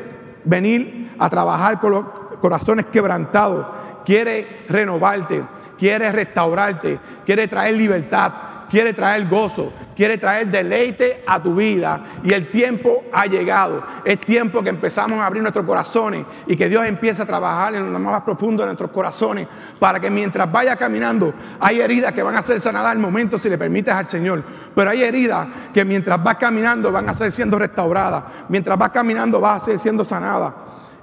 venir 0.44 1.12
a 1.18 1.28
trabajar 1.28 1.80
con 1.80 1.92
los 1.92 2.04
corazones 2.40 2.86
quebrantados. 2.86 3.66
Quiere 4.04 4.64
renovarte, 4.68 5.42
quiere 5.78 6.12
restaurarte, 6.12 6.98
quiere 7.24 7.48
traer 7.48 7.74
libertad 7.74 8.32
quiere 8.72 8.94
traer 8.94 9.28
gozo, 9.28 9.70
quiere 9.94 10.16
traer 10.16 10.50
deleite 10.50 11.22
a 11.26 11.42
tu 11.42 11.54
vida 11.54 12.04
y 12.24 12.32
el 12.32 12.48
tiempo 12.48 13.04
ha 13.12 13.26
llegado. 13.26 13.82
Es 14.02 14.18
tiempo 14.18 14.62
que 14.62 14.70
empezamos 14.70 15.18
a 15.18 15.26
abrir 15.26 15.42
nuestros 15.42 15.66
corazones 15.66 16.24
y 16.46 16.56
que 16.56 16.70
Dios 16.70 16.86
empiece 16.86 17.20
a 17.20 17.26
trabajar 17.26 17.74
en 17.74 17.92
lo 17.92 17.98
más 17.98 18.22
profundo 18.22 18.62
de 18.62 18.68
nuestros 18.68 18.90
corazones 18.90 19.46
para 19.78 20.00
que 20.00 20.10
mientras 20.10 20.50
vaya 20.50 20.74
caminando 20.76 21.34
hay 21.60 21.82
heridas 21.82 22.14
que 22.14 22.22
van 22.22 22.34
a 22.34 22.40
ser 22.40 22.60
sanadas 22.60 22.92
al 22.92 22.98
momento 22.98 23.38
si 23.38 23.50
le 23.50 23.58
permites 23.58 23.92
al 23.92 24.06
Señor. 24.06 24.42
Pero 24.74 24.88
hay 24.88 25.02
heridas 25.02 25.46
que 25.74 25.84
mientras 25.84 26.24
vas 26.24 26.36
caminando 26.36 26.90
van 26.90 27.10
a 27.10 27.14
ser 27.14 27.30
siendo 27.30 27.58
restauradas. 27.58 28.24
Mientras 28.48 28.78
vas 28.78 28.90
caminando 28.90 29.38
vas 29.38 29.60
a 29.62 29.64
ser 29.66 29.76
siendo 29.76 30.02
sanada. 30.02 30.54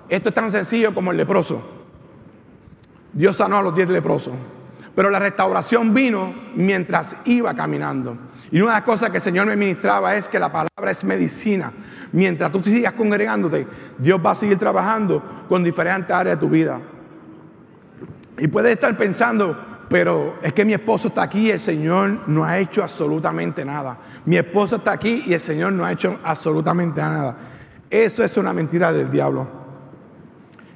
Esto 0.10 0.30
es 0.30 0.36
tan 0.36 0.50
sencillo 0.50 0.92
como 0.92 1.12
el 1.12 1.18
leproso. 1.18 1.62
Dios 3.14 3.38
sanó 3.38 3.58
a 3.58 3.62
los 3.62 3.76
diez 3.76 3.88
leprosos. 3.90 4.34
Pero 5.00 5.12
la 5.12 5.20
restauración 5.20 5.94
vino 5.94 6.34
mientras 6.56 7.15
iba 7.24 7.53
caminando. 7.53 8.18
Y 8.51 8.60
una 8.60 8.72
de 8.72 8.77
las 8.79 8.84
cosas 8.84 9.10
que 9.10 9.15
el 9.15 9.24
Señor 9.24 9.48
me 9.48 9.56
ministraba 9.56 10.13
es 10.18 10.27
que 10.27 10.38
la 10.38 10.51
palabra 10.51 10.91
es 10.91 11.06
medicina. 11.06 11.72
Mientras 12.12 12.51
tú 12.51 12.62
sigas 12.62 12.91
congregándote, 12.96 13.65
Dios 13.98 14.20
va 14.20 14.32
a 14.32 14.36
seguir 14.36 14.60
trabajando 14.60 15.46
con 15.48 15.63
diferentes 15.63 16.13
áreas 16.13 16.36
de 16.36 16.46
tu 16.46 16.51
vida. 16.51 16.82
Y 18.39 18.50
puedes 18.50 18.74
estar 18.74 18.98
pensando, 18.98 19.86
pero 19.88 20.36
es 20.41 20.51
que 20.51 20.65
mi 20.65 20.74
esposo 20.74 21.08
está 21.08 21.22
aquí 21.22 21.48
y 21.48 21.51
el 21.51 21.62
Señor 21.62 22.27
no 22.27 22.44
ha 22.44 22.58
hecho 22.60 22.84
absolutamente 22.84 23.63
nada. 23.63 23.98
Mi 24.25 24.36
esposo 24.36 24.75
está 24.75 24.91
aquí 24.91 25.24
y 25.25 25.34
el 25.34 25.39
Señor 25.39 25.72
no 25.72 25.86
ha 25.86 25.94
hecho 25.94 26.20
absolutamente 26.25 27.00
nada. 27.00 27.38
Eso 27.89 28.22
es 28.22 28.36
una 28.36 28.51
mentira 28.51 28.91
del 28.91 29.10
diablo. 29.10 29.48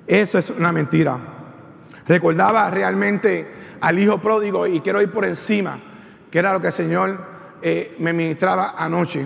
Eso 0.07 0.39
es 0.39 0.49
una 0.49 0.71
mentira. 0.71 1.17
Recordaba 2.07 2.69
realmente 2.69 3.62
al 3.83 3.99
hijo 3.99 4.17
pródigo 4.17 4.65
y 4.65 4.79
quiero 4.79 5.01
ir 5.01 5.11
por 5.11 5.25
encima, 5.25 5.77
que 6.31 6.39
era 6.39 6.53
lo 6.53 6.61
que 6.61 6.67
el 6.67 6.73
Señor 6.73 7.19
eh, 7.61 7.95
me 7.99 8.13
ministraba 8.13 8.75
anoche. 8.77 9.25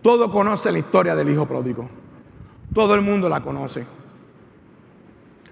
Todo 0.00 0.32
conoce 0.32 0.72
la 0.72 0.78
historia 0.78 1.14
del 1.14 1.28
hijo 1.28 1.46
pródigo. 1.46 1.90
Todo 2.72 2.94
el 2.94 3.02
mundo 3.02 3.28
la 3.28 3.42
conoce. 3.42 3.84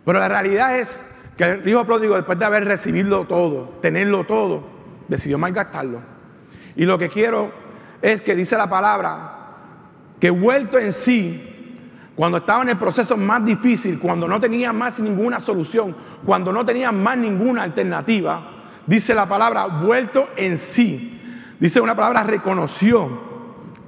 Pero 0.06 0.18
la 0.18 0.28
realidad 0.28 0.78
es 0.78 0.98
que 1.36 1.44
el 1.44 1.68
hijo 1.68 1.84
pródigo, 1.84 2.16
después 2.16 2.38
de 2.38 2.46
haber 2.46 2.64
recibido 2.64 3.26
todo, 3.26 3.74
tenerlo 3.82 4.24
todo, 4.24 4.62
decidió 5.06 5.36
malgastarlo. 5.36 6.00
Y 6.76 6.86
lo 6.86 6.98
que 6.98 7.10
quiero 7.10 7.50
es 8.00 8.22
que 8.22 8.34
dice 8.34 8.56
la 8.56 8.70
palabra 8.70 9.36
que 10.18 10.30
vuelto 10.30 10.78
en 10.78 10.94
sí, 10.94 11.59
cuando 12.20 12.36
estaba 12.36 12.62
en 12.64 12.68
el 12.68 12.76
proceso 12.76 13.16
más 13.16 13.42
difícil, 13.46 13.98
cuando 13.98 14.28
no 14.28 14.38
tenía 14.38 14.74
más 14.74 15.00
ninguna 15.00 15.40
solución, 15.40 15.96
cuando 16.22 16.52
no 16.52 16.66
tenía 16.66 16.92
más 16.92 17.16
ninguna 17.16 17.62
alternativa, 17.62 18.42
dice 18.84 19.14
la 19.14 19.24
palabra 19.24 19.64
vuelto 19.64 20.28
en 20.36 20.58
sí. 20.58 21.18
Dice 21.58 21.80
una 21.80 21.94
palabra 21.94 22.22
reconoció, 22.24 23.08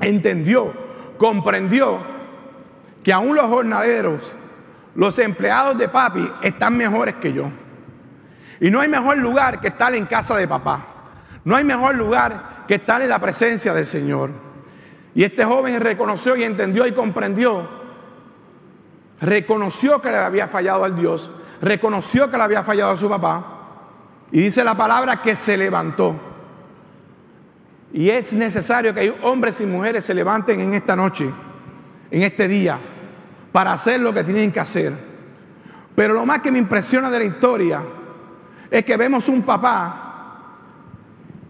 entendió, 0.00 0.72
comprendió 1.18 1.98
que 3.04 3.12
aún 3.12 3.36
los 3.36 3.44
jornaleros, 3.48 4.34
los 4.94 5.18
empleados 5.18 5.76
de 5.76 5.88
papi 5.88 6.26
están 6.40 6.74
mejores 6.74 7.16
que 7.16 7.34
yo. 7.34 7.50
Y 8.60 8.70
no 8.70 8.80
hay 8.80 8.88
mejor 8.88 9.18
lugar 9.18 9.60
que 9.60 9.68
estar 9.68 9.94
en 9.94 10.06
casa 10.06 10.38
de 10.38 10.48
papá. 10.48 10.80
No 11.44 11.54
hay 11.54 11.64
mejor 11.64 11.96
lugar 11.96 12.64
que 12.66 12.76
estar 12.76 13.02
en 13.02 13.10
la 13.10 13.18
presencia 13.18 13.74
del 13.74 13.84
Señor. 13.84 14.30
Y 15.14 15.22
este 15.22 15.44
joven 15.44 15.78
reconoció 15.80 16.34
y 16.34 16.44
entendió 16.44 16.86
y 16.86 16.92
comprendió. 16.92 17.81
Reconoció 19.22 20.02
que 20.02 20.10
le 20.10 20.16
había 20.16 20.48
fallado 20.48 20.82
al 20.82 20.96
Dios. 20.96 21.30
Reconoció 21.60 22.28
que 22.28 22.36
le 22.36 22.42
había 22.42 22.64
fallado 22.64 22.90
a 22.90 22.96
su 22.96 23.08
papá. 23.08 23.44
Y 24.32 24.40
dice 24.40 24.64
la 24.64 24.74
palabra 24.74 25.22
que 25.22 25.36
se 25.36 25.56
levantó. 25.56 26.16
Y 27.92 28.10
es 28.10 28.32
necesario 28.32 28.92
que 28.92 29.14
hombres 29.22 29.60
y 29.60 29.66
mujeres 29.66 30.04
se 30.04 30.14
levanten 30.14 30.58
en 30.58 30.74
esta 30.74 30.96
noche, 30.96 31.30
en 32.10 32.22
este 32.22 32.48
día, 32.48 32.78
para 33.52 33.74
hacer 33.74 34.00
lo 34.00 34.12
que 34.12 34.24
tienen 34.24 34.50
que 34.50 34.58
hacer. 34.58 34.92
Pero 35.94 36.14
lo 36.14 36.26
más 36.26 36.42
que 36.42 36.50
me 36.50 36.58
impresiona 36.58 37.08
de 37.08 37.18
la 37.20 37.24
historia 37.24 37.80
es 38.70 38.84
que 38.84 38.96
vemos 38.96 39.28
un 39.28 39.42
papá 39.42 40.38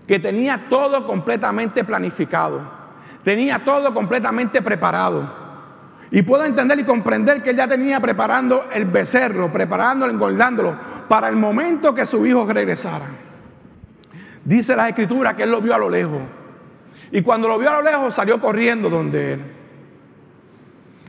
que 0.06 0.18
tenía 0.18 0.66
todo 0.68 1.06
completamente 1.06 1.84
planificado, 1.84 2.60
tenía 3.24 3.60
todo 3.64 3.94
completamente 3.94 4.60
preparado. 4.60 5.41
Y 6.14 6.21
puedo 6.21 6.45
entender 6.45 6.78
y 6.78 6.85
comprender 6.85 7.42
que 7.42 7.50
él 7.50 7.57
ya 7.57 7.66
tenía 7.66 7.99
preparando 7.99 8.66
el 8.71 8.85
becerro, 8.85 9.50
preparándolo, 9.50 10.12
engordándolo, 10.12 10.75
para 11.09 11.26
el 11.26 11.37
momento 11.37 11.95
que 11.95 12.04
su 12.04 12.26
hijo 12.26 12.45
regresara. 12.45 13.07
Dice 14.45 14.76
la 14.76 14.90
escritura 14.90 15.35
que 15.35 15.45
él 15.45 15.50
lo 15.50 15.62
vio 15.62 15.75
a 15.75 15.78
lo 15.78 15.88
lejos. 15.88 16.21
Y 17.11 17.23
cuando 17.23 17.49
lo 17.49 17.59
vio 17.59 17.71
a 17.71 17.81
lo 17.81 17.83
lejos 17.83 18.14
salió 18.14 18.38
corriendo 18.42 18.90
donde 18.90 19.33
él. 19.33 19.42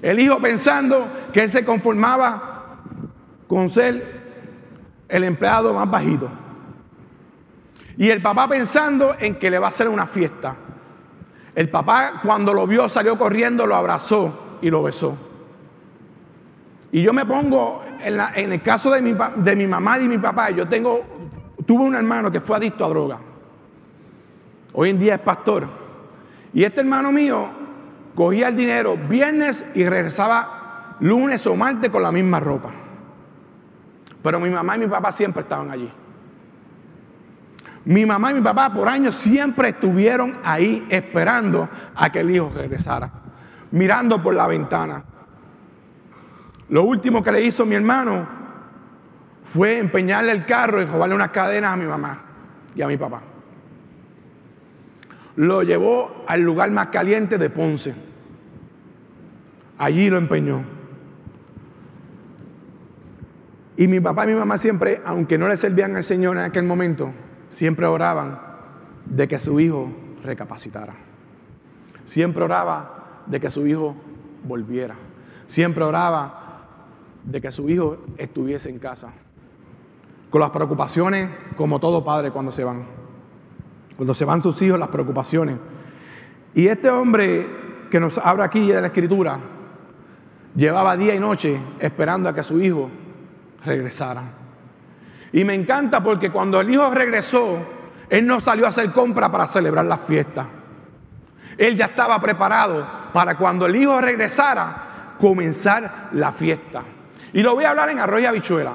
El 0.01 0.21
hijo 0.21 0.39
pensando 0.39 1.05
que 1.33 1.43
él 1.43 1.49
se 1.49 1.65
conformaba 1.65 2.77
con 3.47 3.67
ser 3.67 4.21
el 5.09 5.25
empleado 5.25 5.73
más 5.73 5.91
bajito. 5.91 6.29
Y 7.97 8.09
el 8.09 8.21
papá 8.21 8.47
pensando 8.47 9.17
en 9.19 9.35
que 9.35 9.51
le 9.51 9.59
va 9.59 9.65
a 9.65 9.69
hacer 9.69 9.89
una 9.89 10.05
fiesta. 10.05 10.55
El 11.53 11.69
papá 11.69 12.21
cuando 12.23 12.53
lo 12.53 12.65
vio 12.65 12.87
salió 12.87 13.17
corriendo, 13.17 13.67
lo 13.67 13.75
abrazó 13.75 14.42
y 14.63 14.71
lo 14.71 14.81
besó. 14.81 15.15
Y 16.91 17.03
yo 17.03 17.13
me 17.13 17.25
pongo 17.25 17.83
en, 18.01 18.51
el 18.51 18.61
caso 18.61 18.89
de 18.91 19.01
mi, 19.01 19.13
de 19.35 19.55
mi, 19.55 19.67
mamá 19.67 19.99
y 19.99 20.07
mi 20.07 20.17
papá, 20.17 20.49
yo 20.51 20.67
tengo, 20.67 21.01
tuve 21.65 21.83
un 21.83 21.95
hermano 21.95 22.31
que 22.31 22.39
fue 22.39 22.57
adicto 22.57 22.85
a 22.85 22.89
droga. 22.89 23.19
Hoy 24.73 24.89
en 24.89 24.99
día 24.99 25.15
es 25.15 25.21
pastor. 25.21 25.67
Y 26.53 26.63
este 26.63 26.81
hermano 26.81 27.11
mío 27.11 27.47
cogía 28.15 28.47
el 28.47 28.55
dinero 28.55 28.97
viernes 29.09 29.65
y 29.75 29.85
regresaba 29.85 30.95
lunes 30.99 31.45
o 31.45 31.55
martes 31.55 31.89
con 31.89 32.01
la 32.01 32.11
misma 32.11 32.39
ropa. 32.39 32.71
Pero 34.21 34.39
mi 34.39 34.49
mamá 34.49 34.77
y 34.77 34.79
mi 34.79 34.87
papá 34.87 35.11
siempre 35.11 35.41
estaban 35.41 35.71
allí. 35.71 35.91
Mi 37.85 38.05
mamá 38.05 38.31
y 38.31 38.35
mi 38.35 38.41
papá 38.41 38.71
por 38.71 38.87
años 38.87 39.15
siempre 39.15 39.69
estuvieron 39.69 40.37
ahí 40.43 40.85
esperando 40.89 41.67
a 41.95 42.09
que 42.09 42.21
el 42.21 42.31
hijo 42.31 42.49
regresara, 42.55 43.11
mirando 43.73 44.21
por 44.21 44.35
la 44.35 44.47
ventana. 44.47 45.03
Lo 46.69 46.83
último 46.83 47.23
que 47.23 47.31
le 47.31 47.41
hizo 47.41 47.65
mi 47.65 47.75
hermano 47.75 48.25
fue 49.45 49.79
empeñarle 49.79 50.31
el 50.31 50.45
carro 50.45 50.81
y 50.81 50.85
robarle 50.85 51.15
unas 51.15 51.29
cadenas 51.29 51.73
a 51.73 51.75
mi 51.75 51.85
mamá 51.85 52.21
y 52.75 52.81
a 52.81 52.87
mi 52.87 52.97
papá. 52.97 53.21
Lo 55.35 55.63
llevó 55.63 56.23
al 56.27 56.41
lugar 56.41 56.69
más 56.69 56.87
caliente 56.87 57.39
de 57.39 57.49
Ponce. 57.49 57.95
Allí 59.79 60.07
lo 60.09 60.19
empeñó. 60.19 60.63
Y 63.75 63.87
mi 63.87 63.99
papá 63.99 64.25
y 64.25 64.27
mi 64.27 64.35
mamá 64.35 64.59
siempre, 64.59 65.01
aunque 65.03 65.39
no 65.39 65.47
le 65.47 65.57
servían 65.57 65.95
al 65.95 66.03
Señor 66.03 66.37
en 66.37 66.43
aquel 66.43 66.63
momento, 66.63 67.11
siempre 67.49 67.87
oraban 67.87 68.39
de 69.05 69.27
que 69.27 69.39
su 69.39 69.59
hijo 69.59 69.91
recapacitara. 70.23 70.93
Siempre 72.05 72.43
oraba 72.43 73.02
de 73.25 73.39
que 73.39 73.49
su 73.49 73.65
hijo 73.67 73.95
volviera. 74.43 74.95
Siempre 75.47 75.83
oraba 75.83 76.43
de 77.23 77.41
que 77.41 77.51
su 77.51 77.69
hijo 77.69 77.97
estuviese 78.17 78.69
en 78.69 78.79
casa. 78.79 79.11
Con 80.29 80.41
las 80.41 80.49
preocupaciones, 80.49 81.29
como 81.55 81.79
todo 81.79 82.03
padre 82.03 82.31
cuando 82.31 82.51
se 82.51 82.63
van. 82.63 82.85
Cuando 83.95 84.13
se 84.13 84.25
van 84.25 84.41
sus 84.41 84.61
hijos, 84.61 84.79
las 84.79 84.89
preocupaciones. 84.89 85.57
Y 86.55 86.67
este 86.67 86.89
hombre 86.89 87.45
que 87.89 87.99
nos 87.99 88.17
habla 88.17 88.45
aquí 88.45 88.67
de 88.67 88.81
la 88.81 88.87
escritura, 88.87 89.37
llevaba 90.55 90.97
día 90.97 91.13
y 91.13 91.19
noche 91.19 91.57
esperando 91.79 92.29
a 92.29 92.33
que 92.33 92.43
su 92.43 92.59
hijo 92.59 92.89
regresara. 93.63 94.23
Y 95.31 95.43
me 95.43 95.55
encanta 95.55 96.03
porque 96.03 96.31
cuando 96.31 96.59
el 96.59 96.69
hijo 96.69 96.89
regresó, 96.91 97.57
él 98.09 98.27
no 98.27 98.39
salió 98.39 98.65
a 98.65 98.69
hacer 98.69 98.91
compra 98.91 99.31
para 99.31 99.47
celebrar 99.47 99.85
la 99.85 99.97
fiesta. 99.97 100.47
Él 101.57 101.75
ya 101.75 101.85
estaba 101.85 102.19
preparado 102.19 102.85
para 103.13 103.35
cuando 103.35 103.65
el 103.65 103.75
hijo 103.75 103.99
regresara, 104.01 105.15
comenzar 105.19 106.09
la 106.13 106.31
fiesta. 106.31 106.83
Y 107.33 107.41
lo 107.41 107.55
voy 107.55 107.65
a 107.65 107.71
hablar 107.71 107.89
en 107.89 107.99
arroyo 107.99 108.29
habichuela. 108.29 108.73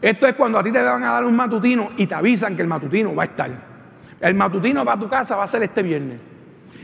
Esto 0.00 0.26
es 0.26 0.34
cuando 0.34 0.58
a 0.58 0.62
ti 0.62 0.70
te 0.70 0.80
van 0.80 1.02
a 1.02 1.12
dar 1.12 1.24
un 1.24 1.34
matutino 1.34 1.90
y 1.96 2.06
te 2.06 2.14
avisan 2.14 2.54
que 2.54 2.62
el 2.62 2.68
matutino 2.68 3.14
va 3.14 3.24
a 3.24 3.26
estar. 3.26 3.50
El 4.20 4.34
matutino 4.34 4.84
va 4.84 4.94
a 4.94 4.98
tu 4.98 5.08
casa, 5.08 5.36
va 5.36 5.44
a 5.44 5.48
ser 5.48 5.62
este 5.62 5.82
viernes. 5.82 6.20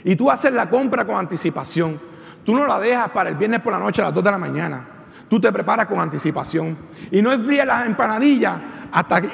Y 0.05 0.17
tú 0.17 0.31
haces 0.31 0.53
la 0.53 0.69
compra 0.69 1.05
con 1.05 1.17
anticipación. 1.17 2.01
Tú 2.45 2.55
no 2.55 2.67
la 2.67 2.79
dejas 2.79 3.11
para 3.11 3.31
el 3.31 3.37
viernes 3.37 3.61
por 3.61 3.73
la 3.73 3.79
noche 3.79 4.03
a 4.03 4.07
las 4.07 4.15
2 4.15 4.25
de 4.25 4.31
la 4.31 4.39
mañana. 4.39 4.87
Tú 5.29 5.41
te 5.41 5.51
preparas 5.53 5.87
con 5.87 6.01
anticipación. 6.01 6.77
Y 7.11 7.23
no 7.23 7.33
es 7.33 7.41
fría 7.43 7.65
las 7.65 7.87
empanadillas 7.87 8.57
hasta 8.93 9.21
que 9.23 9.31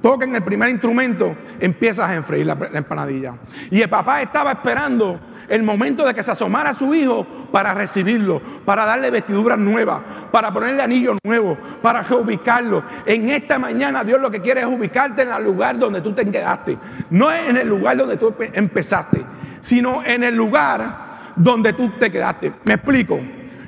toquen 0.00 0.34
el 0.34 0.42
primer 0.42 0.68
instrumento, 0.68 1.34
empiezas 1.58 2.08
a 2.08 2.14
enfreír 2.14 2.46
la, 2.46 2.56
empanadilla. 2.74 3.34
Y 3.70 3.80
el 3.80 3.88
papá 3.88 4.22
estaba 4.22 4.52
esperando 4.52 5.18
el 5.48 5.62
momento 5.62 6.04
de 6.04 6.14
que 6.14 6.22
se 6.22 6.30
asomara 6.30 6.72
su 6.74 6.94
hijo 6.94 7.26
para 7.52 7.74
recibirlo, 7.74 8.40
para 8.64 8.84
darle 8.84 9.10
vestiduras 9.10 9.58
nuevas, 9.58 10.00
para 10.30 10.52
ponerle 10.52 10.82
anillos 10.82 11.16
nuevos, 11.24 11.58
para 11.82 12.02
reubicarlo. 12.02 12.82
En 13.06 13.30
esta 13.30 13.58
mañana 13.58 14.04
Dios 14.04 14.20
lo 14.20 14.30
que 14.30 14.40
quiere 14.40 14.60
es 14.60 14.66
ubicarte 14.66 15.22
en 15.22 15.32
el 15.32 15.44
lugar 15.44 15.78
donde 15.78 16.00
tú 16.00 16.12
te 16.12 16.24
quedaste. 16.24 16.78
No 17.10 17.32
en 17.32 17.56
el 17.56 17.68
lugar 17.68 17.96
donde 17.96 18.16
tú 18.16 18.34
empezaste, 18.52 19.22
sino 19.60 20.04
en 20.04 20.24
el 20.24 20.34
lugar 20.34 21.32
donde 21.36 21.72
tú 21.72 21.90
te 21.98 22.10
quedaste. 22.10 22.52
Me 22.64 22.74
explico. 22.74 23.18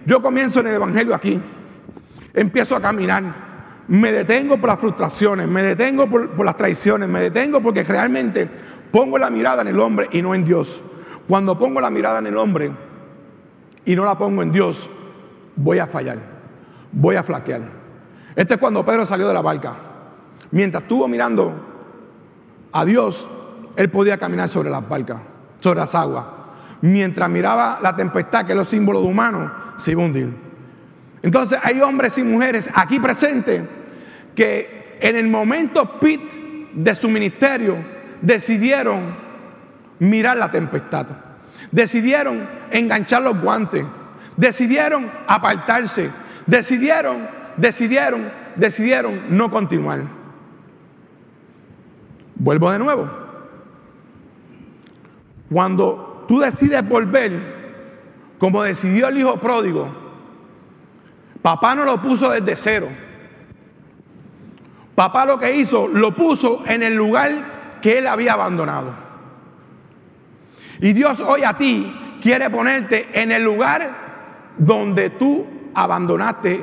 Yo 0.05 0.23
comienzo 0.23 0.61
en 0.61 0.69
el 0.69 0.75
Evangelio 0.75 1.15
aquí. 1.15 1.41
Empiezo 2.33 2.77
a 2.77 2.81
caminar 2.81 3.47
me 3.89 4.11
detengo 4.11 4.59
por 4.59 4.69
las 4.69 4.81
frustraciones, 4.81 5.47
me 5.49 5.63
detengo 5.63 6.09
por, 6.09 6.45
las 6.45 6.57
traiciones, 6.57 7.09
me 7.09 7.21
detengo 7.21 7.61
porque 7.61 7.85
realmente 7.85 8.49
pongo 8.91 9.19
la 9.19 9.31
mirada 9.31 9.63
en 9.63 9.69
el 9.69 9.79
hombre 9.79 10.09
y 10.13 10.23
no 10.23 10.35
en 10.35 10.45
Dios. 10.45 10.96
Cuando 11.29 11.59
pongo 11.59 11.81
la 11.81 11.91
mirada 11.91 12.21
en 12.21 12.27
el 12.29 12.37
hombre 12.37 12.71
y 13.85 13.97
no 13.97 14.05
la 14.05 14.17
pongo 14.17 14.43
en 14.43 14.53
Dios, 14.53 14.89
voy 15.57 15.79
a 15.79 15.87
fallar, 15.87 16.19
voy 16.93 17.17
a 17.17 17.23
flaquear. 17.23 17.63
Este 18.35 18.55
es 18.55 18.61
cuando 18.61 18.85
Pedro 18.85 19.07
salió 19.07 19.27
de 19.27 19.35
la 19.35 19.43
barca. 19.43 19.75
Mientras 20.51 20.83
estuvo 20.83 21.09
mirando 21.09 21.53
a 22.73 22.85
Dios, 22.85 23.27
él 23.75 23.91
podía 23.91 24.19
caminar 24.19 24.49
sobre 24.49 24.71
las 24.71 24.89
barcas, 24.89 25.19
sobre 25.61 25.81
las 25.81 25.95
aguas. 25.95 26.25
Mientras 26.83 27.29
miraba 27.29 27.79
la 27.83 27.97
tempestad, 27.97 28.45
que 28.45 28.53
es 28.53 28.59
los 28.59 28.69
símbolos 28.69 29.03
de 29.03 29.09
humano, 29.09 29.51
se 29.77 29.93
iba. 29.93 30.05
Entonces 31.23 31.59
hay 31.63 31.81
hombres 31.81 32.17
y 32.19 32.23
mujeres 32.23 32.71
aquí 32.75 33.01
presentes 33.01 33.63
que 34.35 34.99
en 35.01 35.17
el 35.17 35.27
momento 35.29 35.99
pit 35.99 36.21
de 36.73 36.95
su 36.95 37.09
ministerio 37.09 37.77
decidieron 38.21 39.26
mirar 39.99 40.37
la 40.37 40.51
tempestad, 40.51 41.07
decidieron 41.71 42.41
enganchar 42.71 43.23
los 43.23 43.41
guantes, 43.41 43.85
decidieron 44.37 45.11
apartarse, 45.27 46.11
decidieron, 46.47 47.27
decidieron, 47.57 48.31
decidieron 48.57 49.37
no 49.37 49.51
continuar. 49.51 50.03
Vuelvo 52.37 52.71
de 52.71 52.79
nuevo. 52.79 53.09
Cuando 55.51 56.25
tú 56.29 56.41
decides 56.41 56.87
volver, 56.87 57.57
como 58.39 58.63
decidió 58.63 59.09
el 59.09 59.19
hijo 59.19 59.37
pródigo, 59.39 59.89
papá 61.41 61.75
no 61.75 61.85
lo 61.85 62.01
puso 62.01 62.31
desde 62.31 62.57
cero. 62.57 62.89
Papá 64.95 65.27
lo 65.27 65.39
que 65.39 65.55
hizo, 65.57 65.87
lo 65.87 66.15
puso 66.15 66.65
en 66.67 66.83
el 66.83 66.95
lugar 66.95 67.33
que 67.81 67.99
él 67.99 68.07
había 68.07 68.33
abandonado. 68.33 69.06
Y 70.81 70.93
Dios 70.93 71.21
hoy 71.21 71.45
a 71.45 71.55
ti 71.55 72.19
quiere 72.23 72.51
ponerte 72.51 73.09
en 73.13 73.33
el 73.33 73.43
lugar 73.43 73.89
donde 74.59 75.11
tú 75.11 75.47
abandonaste 75.75 76.63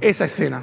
esa 0.00 0.24
escena. 0.24 0.62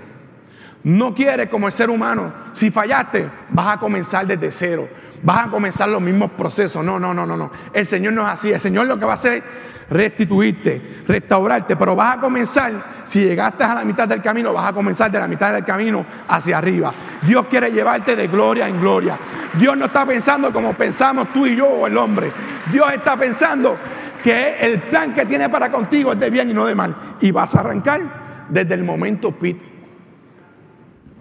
No 0.83 1.15
quiere 1.15 1.49
como 1.49 1.67
el 1.67 1.73
ser 1.73 1.89
humano, 1.89 2.31
si 2.53 2.69
fallaste, 2.69 3.27
vas 3.49 3.75
a 3.75 3.79
comenzar 3.79 4.27
desde 4.27 4.51
cero, 4.51 4.87
vas 5.23 5.47
a 5.47 5.49
comenzar 5.49 5.89
los 5.89 6.01
mismos 6.01 6.31
procesos. 6.31 6.85
No, 6.85 6.99
no, 6.99 7.13
no, 7.13 7.25
no, 7.25 7.35
no. 7.35 7.51
El 7.73 7.85
Señor 7.85 8.13
no 8.13 8.21
es 8.21 8.29
así. 8.29 8.51
El 8.51 8.59
Señor 8.59 8.85
lo 8.85 8.99
que 8.99 9.05
va 9.05 9.13
a 9.13 9.15
hacer 9.15 9.43
restituirte, 9.89 11.03
restaurarte, 11.07 11.75
pero 11.75 11.95
vas 11.95 12.17
a 12.17 12.19
comenzar, 12.19 12.71
si 13.05 13.23
llegaste 13.23 13.63
a 13.63 13.75
la 13.75 13.83
mitad 13.83 14.07
del 14.07 14.21
camino, 14.21 14.53
vas 14.53 14.69
a 14.69 14.73
comenzar 14.73 15.11
de 15.11 15.19
la 15.19 15.27
mitad 15.27 15.53
del 15.53 15.63
camino 15.63 16.05
hacia 16.27 16.57
arriba. 16.57 16.93
Dios 17.25 17.45
quiere 17.49 17.71
llevarte 17.71 18.15
de 18.15 18.27
gloria 18.27 18.67
en 18.67 18.79
gloria. 18.79 19.17
Dios 19.53 19.77
no 19.77 19.85
está 19.85 20.05
pensando 20.05 20.51
como 20.51 20.73
pensamos 20.73 21.29
tú 21.29 21.45
y 21.45 21.55
yo 21.55 21.67
o 21.67 21.87
el 21.87 21.97
hombre. 21.97 22.31
Dios 22.71 22.91
está 22.93 23.15
pensando 23.15 23.77
que 24.23 24.57
el 24.59 24.79
plan 24.81 25.13
que 25.13 25.25
tiene 25.25 25.49
para 25.49 25.71
contigo 25.71 26.13
es 26.13 26.19
de 26.19 26.29
bien 26.29 26.49
y 26.49 26.53
no 26.53 26.65
de 26.65 26.75
mal. 26.75 26.95
Y 27.21 27.31
vas 27.31 27.55
a 27.55 27.59
arrancar 27.59 28.01
desde 28.49 28.73
el 28.73 28.83
momento 28.83 29.31
pit. 29.31 29.61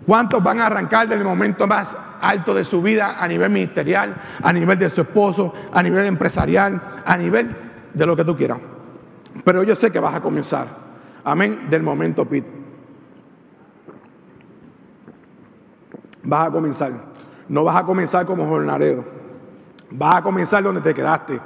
¿Cuántos 0.06 0.42
van 0.42 0.60
a 0.60 0.66
arrancar 0.66 1.08
del 1.08 1.24
momento 1.24 1.66
más 1.66 1.96
alto 2.20 2.54
de 2.54 2.64
su 2.64 2.82
vida 2.82 3.16
a 3.18 3.26
nivel 3.26 3.50
ministerial, 3.50 4.14
a 4.42 4.52
nivel 4.52 4.78
de 4.78 4.90
su 4.90 5.00
esposo, 5.00 5.54
a 5.72 5.82
nivel 5.82 6.04
empresarial, 6.06 6.80
a 7.06 7.16
nivel 7.16 7.63
de 7.94 8.06
lo 8.06 8.16
que 8.16 8.24
tú 8.24 8.36
quieras? 8.36 8.58
Pero 9.44 9.62
yo 9.62 9.74
sé 9.74 9.90
que 9.90 9.98
vas 9.98 10.14
a 10.14 10.20
comenzar. 10.20 10.66
Amén, 11.24 11.68
del 11.70 11.82
momento 11.82 12.24
pit. 12.24 12.44
Vas 16.22 16.48
a 16.48 16.50
comenzar. 16.50 16.92
No 17.48 17.64
vas 17.64 17.76
a 17.76 17.84
comenzar 17.84 18.26
como 18.26 18.46
jornalero. 18.46 19.04
Vas 19.90 20.16
a 20.16 20.22
comenzar 20.22 20.62
donde 20.62 20.80
te 20.80 20.94
quedaste. 20.94 21.40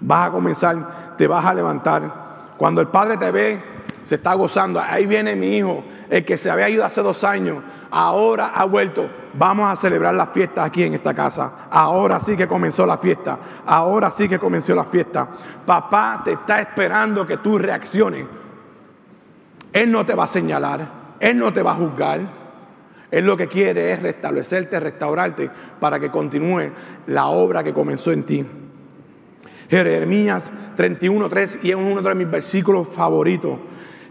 Vas 0.00 0.28
a 0.28 0.30
comenzar, 0.32 1.14
te 1.16 1.26
vas 1.26 1.44
a 1.44 1.54
levantar. 1.54 2.22
Cuando 2.56 2.80
el 2.80 2.88
Padre 2.88 3.16
te 3.16 3.30
ve, 3.30 3.60
se 4.04 4.16
está 4.16 4.34
gozando. 4.34 4.80
Ahí 4.80 5.06
viene 5.06 5.36
mi 5.36 5.56
hijo, 5.56 5.84
el 6.10 6.24
que 6.24 6.36
se 6.36 6.50
había 6.50 6.68
ido 6.68 6.84
hace 6.84 7.02
dos 7.02 7.24
años. 7.24 7.58
Ahora 7.90 8.52
ha 8.54 8.64
vuelto. 8.64 9.08
Vamos 9.34 9.70
a 9.70 9.76
celebrar 9.76 10.14
la 10.14 10.26
fiesta 10.26 10.64
aquí 10.64 10.82
en 10.82 10.94
esta 10.94 11.14
casa. 11.14 11.66
Ahora 11.70 12.20
sí 12.20 12.36
que 12.36 12.46
comenzó 12.46 12.86
la 12.86 12.98
fiesta. 12.98 13.38
Ahora 13.66 14.10
sí 14.10 14.28
que 14.28 14.38
comenzó 14.38 14.74
la 14.74 14.84
fiesta. 14.84 15.28
Papá 15.64 16.22
te 16.24 16.32
está 16.32 16.60
esperando 16.60 17.26
que 17.26 17.38
tú 17.38 17.58
reacciones. 17.58 18.26
Él 19.72 19.90
no 19.90 20.04
te 20.04 20.14
va 20.14 20.24
a 20.24 20.28
señalar. 20.28 20.86
Él 21.20 21.38
no 21.38 21.52
te 21.52 21.62
va 21.62 21.72
a 21.72 21.76
juzgar. 21.76 22.20
Él 23.10 23.26
lo 23.26 23.36
que 23.36 23.46
quiere 23.46 23.92
es 23.92 24.02
restablecerte, 24.02 24.80
restaurarte 24.80 25.50
para 25.78 26.00
que 26.00 26.10
continúe 26.10 26.70
la 27.06 27.26
obra 27.26 27.62
que 27.62 27.74
comenzó 27.74 28.10
en 28.10 28.24
ti. 28.24 28.46
Jeremías 29.68 30.50
31.3 30.76 31.60
y 31.62 31.70
es 31.70 31.76
uno 31.76 32.02
de 32.02 32.14
mis 32.14 32.30
versículos 32.30 32.88
favoritos. 32.88 33.58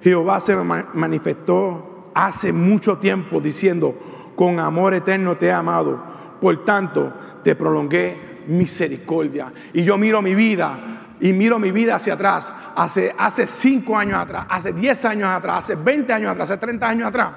Jehová 0.01 0.39
se 0.39 0.55
manifestó 0.55 2.11
hace 2.13 2.51
mucho 2.51 2.97
tiempo 2.97 3.39
diciendo, 3.39 3.95
con 4.35 4.59
amor 4.59 4.93
eterno 4.93 5.37
te 5.37 5.47
he 5.47 5.51
amado, 5.51 6.01
por 6.39 6.65
tanto 6.65 7.13
te 7.43 7.55
prolongué 7.55 8.43
misericordia. 8.47 9.51
Y 9.73 9.83
yo 9.83 9.97
miro 9.97 10.21
mi 10.21 10.35
vida 10.35 11.15
y 11.19 11.33
miro 11.33 11.59
mi 11.59 11.71
vida 11.71 11.95
hacia 11.95 12.13
atrás, 12.13 12.53
hace, 12.75 13.47
cinco 13.47 13.97
años 13.97 14.19
atrás, 14.19 14.45
hace 14.49 14.73
diez 14.73 15.05
años 15.05 15.29
atrás, 15.29 15.69
hace 15.69 15.75
20 15.75 16.11
años 16.13 16.31
atrás, 16.31 16.51
hace 16.51 16.59
30 16.59 16.89
años 16.89 17.07
atrás 17.07 17.29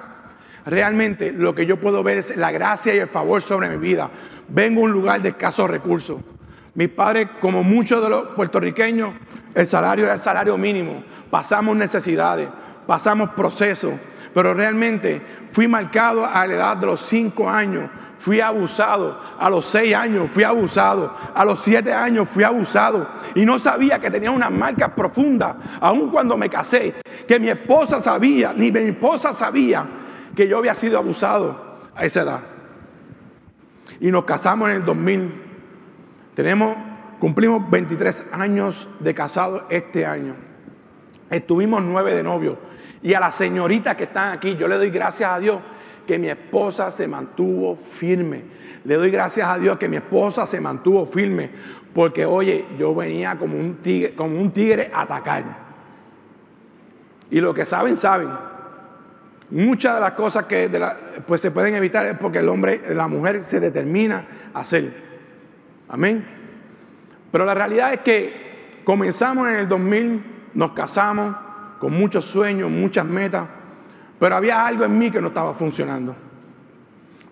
realmente 0.65 1.31
lo 1.31 1.53
que 1.53 1.65
yo 1.65 1.77
puedo 1.77 2.03
ver 2.03 2.17
es 2.17 2.35
la 2.35 2.51
gracia 2.51 2.93
y 2.93 2.97
el 2.97 3.07
favor 3.07 3.41
sobre 3.41 3.69
mi 3.69 3.77
vida. 3.77 4.09
Vengo 4.47 4.81
a 4.81 4.83
un 4.85 4.91
lugar 4.91 5.21
de 5.21 5.29
escasos 5.29 5.69
recursos. 5.69 6.21
Mis 6.73 6.89
padres, 6.89 7.29
como 7.39 7.63
muchos 7.63 8.03
de 8.03 8.09
los 8.09 8.27
puertorriqueños, 8.29 9.13
el 9.53 9.65
salario 9.65 10.05
era 10.05 10.13
el 10.13 10.19
salario 10.19 10.57
mínimo. 10.57 11.03
Pasamos 11.29 11.75
necesidades, 11.75 12.47
pasamos 12.85 13.31
procesos, 13.31 13.93
pero 14.33 14.53
realmente 14.53 15.21
fui 15.51 15.67
marcado 15.67 16.25
a 16.25 16.45
la 16.45 16.53
edad 16.53 16.77
de 16.77 16.85
los 16.85 17.01
cinco 17.01 17.49
años. 17.49 17.89
Fui 18.19 18.41
abusado 18.41 19.19
a 19.37 19.49
los 19.49 19.65
seis 19.65 19.93
años, 19.93 20.29
fui 20.33 20.43
abusado 20.43 21.15
a 21.33 21.45
los 21.45 21.61
siete 21.61 21.93
años, 21.93 22.27
fui 22.27 22.43
abusado 22.43 23.07
y 23.35 23.45
no 23.45 23.59
sabía 23.59 23.99
que 23.99 24.09
tenía 24.09 24.31
una 24.31 24.49
marca 24.49 24.95
profunda, 24.95 25.77
aun 25.79 26.09
cuando 26.09 26.35
me 26.35 26.49
casé, 26.49 26.95
que 27.27 27.39
mi 27.39 27.49
esposa 27.49 27.99
sabía, 27.99 28.51
ni 28.53 28.71
mi 28.71 28.79
esposa 28.79 29.31
sabía 29.31 29.85
que 30.35 30.47
yo 30.47 30.57
había 30.57 30.73
sido 30.73 30.97
abusado 30.97 31.79
a 31.95 32.03
esa 32.03 32.21
edad. 32.21 32.39
Y 33.99 34.11
nos 34.11 34.25
casamos 34.25 34.69
en 34.69 34.77
el 34.77 34.85
2000. 34.85 35.41
Tenemos, 36.35 36.75
cumplimos 37.19 37.69
23 37.69 38.25
años 38.33 38.89
de 38.99 39.13
casado 39.13 39.65
este 39.69 40.05
año. 40.05 40.35
Estuvimos 41.29 41.81
nueve 41.83 42.13
de 42.13 42.23
novio. 42.23 42.57
Y 43.01 43.13
a 43.13 43.19
las 43.19 43.35
señoritas 43.35 43.95
que 43.95 44.05
están 44.05 44.33
aquí, 44.33 44.55
yo 44.55 44.67
le 44.67 44.75
doy 44.75 44.89
gracias 44.89 45.29
a 45.29 45.39
Dios 45.39 45.59
que 46.05 46.17
mi 46.17 46.29
esposa 46.29 46.91
se 46.91 47.07
mantuvo 47.07 47.75
firme. 47.75 48.43
Le 48.83 48.95
doy 48.95 49.09
gracias 49.09 49.47
a 49.47 49.57
Dios 49.57 49.77
que 49.77 49.89
mi 49.89 49.97
esposa 49.97 50.45
se 50.45 50.61
mantuvo 50.61 51.05
firme. 51.05 51.49
Porque, 51.93 52.25
oye, 52.25 52.65
yo 52.77 52.93
venía 52.93 53.37
como 53.37 53.57
un 53.57 53.77
tigre, 53.77 54.13
como 54.13 54.39
un 54.39 54.51
tigre 54.51 54.91
a 54.93 55.01
atacar. 55.01 55.43
Y 57.31 57.41
lo 57.41 57.53
que 57.53 57.65
saben, 57.65 57.97
saben. 57.97 58.29
Muchas 59.49 59.95
de 59.95 60.01
las 60.01 60.11
cosas 60.11 60.45
que 60.45 60.69
pues 61.27 61.41
se 61.41 61.51
pueden 61.51 61.75
evitar 61.75 62.05
es 62.05 62.17
porque 62.17 62.39
el 62.39 62.49
hombre, 62.49 62.81
la 62.93 63.07
mujer 63.07 63.43
se 63.43 63.59
determina 63.59 64.25
a 64.53 64.59
hacer. 64.61 64.91
Amén. 65.87 66.25
Pero 67.31 67.45
la 67.45 67.53
realidad 67.53 67.93
es 67.93 67.99
que 67.99 68.81
comenzamos 68.83 69.47
en 69.47 69.55
el 69.55 69.69
2000, 69.69 70.23
nos 70.55 70.71
casamos 70.71 71.35
con 71.79 71.93
muchos 71.93 72.25
sueños, 72.25 72.71
muchas 72.71 73.05
metas, 73.05 73.47
pero 74.17 74.35
había 74.35 74.65
algo 74.65 74.85
en 74.85 74.97
mí 74.97 75.11
que 75.11 75.21
no 75.21 75.27
estaba 75.27 75.53
funcionando. 75.53 76.15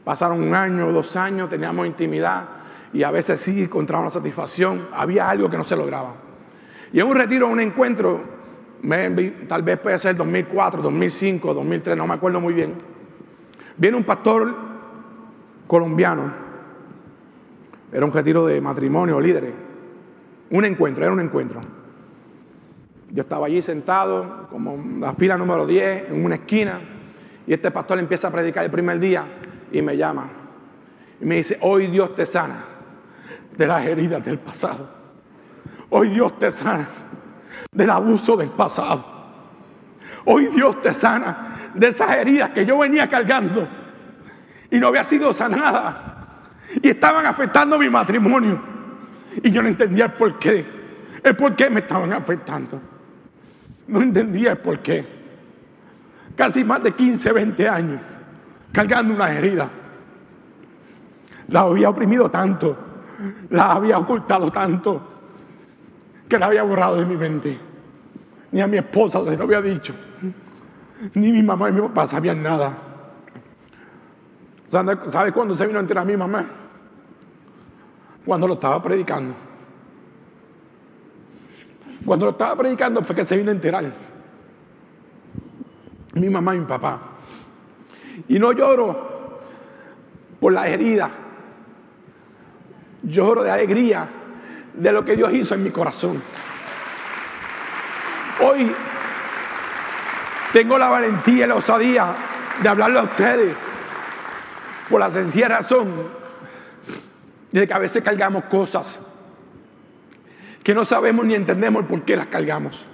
Pasaron 0.03 0.43
un 0.43 0.53
año, 0.53 0.91
dos 0.91 1.15
años, 1.15 1.49
teníamos 1.49 1.87
intimidad 1.87 2.45
y 2.91 3.03
a 3.03 3.11
veces 3.11 3.39
sí 3.39 3.63
encontrábamos 3.63 4.13
satisfacción, 4.13 4.87
había 4.93 5.29
algo 5.29 5.49
que 5.49 5.57
no 5.57 5.63
se 5.63 5.75
lograba. 5.75 6.13
Y 6.91 6.99
en 6.99 7.07
un 7.07 7.15
retiro, 7.15 7.47
un 7.47 7.61
encuentro, 7.61 8.21
tal 9.47 9.63
vez 9.63 9.79
puede 9.79 9.97
ser 9.97 10.15
2004, 10.17 10.81
2005, 10.81 11.53
2003, 11.53 11.97
no 11.97 12.05
me 12.05 12.13
acuerdo 12.13 12.41
muy 12.41 12.53
bien. 12.53 12.75
Viene 13.77 13.97
un 13.97 14.03
pastor 14.03 14.53
colombiano, 15.65 16.31
era 17.91 18.05
un 18.05 18.11
retiro 18.11 18.45
de 18.45 18.59
matrimonio, 18.59 19.19
líderes, 19.21 19.53
un 20.51 20.65
encuentro, 20.65 21.03
era 21.03 21.13
un 21.13 21.21
encuentro. 21.21 21.61
Yo 23.13 23.21
estaba 23.21 23.45
allí 23.45 23.61
sentado, 23.61 24.47
como 24.49 24.75
la 24.99 25.13
fila 25.13 25.37
número 25.37 25.67
10, 25.67 26.09
en 26.09 26.25
una 26.25 26.33
esquina, 26.33 26.79
y 27.45 27.53
este 27.53 27.69
pastor 27.69 27.99
empieza 27.99 28.29
a 28.29 28.31
predicar 28.31 28.65
el 28.65 28.71
primer 28.71 28.99
día 28.99 29.23
y 29.71 29.83
me 29.83 29.95
llama. 29.95 30.27
Y 31.21 31.25
me 31.25 31.35
dice, 31.35 31.59
hoy 31.61 31.85
Dios 31.87 32.15
te 32.15 32.25
sana 32.25 32.63
de 33.55 33.67
las 33.67 33.85
heridas 33.85 34.25
del 34.25 34.39
pasado. 34.39 34.89
Hoy 35.91 36.09
Dios 36.09 36.39
te 36.39 36.49
sana 36.49 36.87
del 37.71 37.91
abuso 37.91 38.35
del 38.35 38.49
pasado. 38.49 39.05
Hoy 40.25 40.47
Dios 40.47 40.81
te 40.81 40.91
sana 40.91 41.69
de 41.75 41.89
esas 41.89 42.17
heridas 42.17 42.49
que 42.49 42.65
yo 42.65 42.79
venía 42.79 43.07
cargando 43.07 43.67
y 44.71 44.79
no 44.79 44.87
había 44.87 45.03
sido 45.03 45.35
sanada 45.35 46.41
y 46.81 46.89
estaban 46.89 47.27
afectando 47.27 47.77
mi 47.77 47.91
matrimonio. 47.91 48.59
Y 49.43 49.51
yo 49.51 49.61
no 49.61 49.67
entendía 49.67 50.05
el 50.05 50.13
por 50.13 50.39
qué. 50.39 50.65
El 51.23 51.35
por 51.35 51.55
qué 51.55 51.69
me 51.69 51.81
estaban 51.81 52.11
afectando. 52.11 52.92
No 53.87 54.01
entendía 54.01 54.51
el 54.51 54.57
por 54.57 54.79
qué. 54.79 55.05
Casi 56.35 56.63
más 56.63 56.81
de 56.83 56.91
15, 56.93 57.31
20 57.31 57.69
años 57.69 57.99
cargando 58.73 59.13
una 59.13 59.31
herida. 59.31 59.69
La 61.49 61.61
había 61.61 61.89
oprimido 61.89 62.29
tanto, 62.29 62.75
la 63.51 63.71
había 63.71 63.97
ocultado 63.99 64.51
tanto 64.51 65.09
que 66.27 66.39
la 66.39 66.47
había 66.47 66.63
borrado 66.63 66.97
de 66.97 67.05
mi 67.05 67.15
mente. 67.15 67.57
Ni 68.51 68.61
a 68.61 68.67
mi 68.67 68.77
esposa 68.77 69.23
se 69.23 69.37
lo 69.37 69.43
había 69.43 69.61
dicho. 69.61 69.93
Ni 71.13 71.31
mi 71.31 71.43
mamá 71.43 71.69
y 71.69 71.73
mi 71.73 71.81
papá 71.81 72.07
sabían 72.07 72.41
nada. 72.41 72.73
¿Sabes 74.67 75.31
cuándo 75.33 75.53
se 75.53 75.67
vino 75.67 75.77
a 75.77 75.81
enterar 75.81 76.05
mi 76.05 76.17
mamá? 76.17 76.45
Cuando 78.25 78.47
lo 78.47 78.55
estaba 78.55 78.81
predicando. 78.81 79.35
Cuando 82.05 82.25
lo 82.25 82.31
estaba 82.31 82.55
predicando 82.57 83.01
fue 83.03 83.15
que 83.15 83.23
se 83.23 83.37
vino 83.37 83.49
a 83.49 83.53
enterar. 83.53 83.85
Mi 86.13 86.29
mamá 86.29 86.55
y 86.55 86.59
mi 86.59 86.65
papá. 86.65 86.99
Y 88.27 88.39
no 88.39 88.51
lloro 88.51 89.41
por 90.39 90.51
la 90.51 90.67
herida. 90.67 91.09
lloro 93.03 93.43
de 93.43 93.51
alegría 93.51 94.07
de 94.73 94.91
lo 94.91 95.03
que 95.03 95.15
Dios 95.15 95.33
hizo 95.33 95.55
en 95.55 95.63
mi 95.63 95.71
corazón. 95.71 96.21
Hoy 98.41 98.71
tengo 100.51 100.77
la 100.77 100.89
valentía 100.89 101.45
y 101.45 101.47
la 101.47 101.55
osadía 101.55 102.15
de 102.61 102.69
hablarle 102.69 102.99
a 102.99 103.03
ustedes 103.03 103.55
por 104.89 104.99
la 104.99 105.11
sencilla 105.11 105.47
razón 105.47 105.91
de 107.51 107.67
que 107.67 107.73
a 107.73 107.79
veces 107.79 108.03
cargamos 108.03 108.45
cosas 108.45 109.12
que 110.63 110.73
no 110.73 110.85
sabemos 110.85 111.25
ni 111.25 111.35
entendemos 111.35 111.85
por 111.85 112.01
qué 112.03 112.15
las 112.15 112.27
cargamos. 112.27 112.85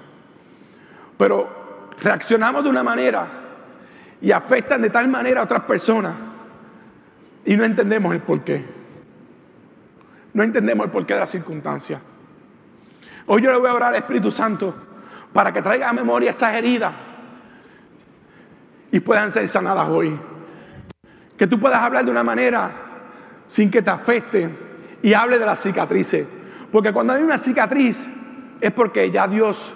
Pero 1.17 1.91
reaccionamos 2.01 2.63
de 2.63 2.69
una 2.69 2.83
manera 2.83 3.27
y 4.21 4.31
afectan 4.31 4.81
de 4.81 4.89
tal 4.89 5.07
manera 5.07 5.41
a 5.41 5.43
otras 5.43 5.61
personas 5.63 6.13
y 7.45 7.55
no 7.55 7.63
entendemos 7.63 8.13
el 8.13 8.21
por 8.21 8.41
qué. 8.41 8.65
No 10.33 10.43
entendemos 10.43 10.85
el 10.85 10.91
porqué 10.91 11.13
de 11.13 11.19
las 11.19 11.29
circunstancias. 11.29 12.01
Hoy 13.27 13.41
yo 13.41 13.51
le 13.51 13.59
voy 13.59 13.69
a 13.69 13.73
orar 13.73 13.89
al 13.89 13.99
Espíritu 13.99 14.31
Santo 14.31 14.73
para 15.31 15.53
que 15.53 15.61
traiga 15.61 15.89
a 15.89 15.93
memoria 15.93 16.31
esas 16.31 16.55
heridas 16.55 16.93
y 18.91 18.99
puedan 18.99 19.31
ser 19.31 19.47
sanadas 19.47 19.87
hoy. 19.89 20.17
Que 21.37 21.47
tú 21.47 21.59
puedas 21.59 21.79
hablar 21.79 22.03
de 22.03 22.11
una 22.11 22.23
manera 22.23 22.71
sin 23.45 23.69
que 23.69 23.81
te 23.81 23.89
afecte 23.89 24.49
y 25.01 25.13
hable 25.13 25.37
de 25.37 25.45
las 25.45 25.61
cicatrices. 25.61 26.38
Porque 26.71 26.93
cuando 26.93 27.13
hay 27.13 27.23
una 27.23 27.37
cicatriz 27.37 28.07
es 28.61 28.71
porque 28.71 29.09
ya 29.09 29.27
Dios 29.27 29.73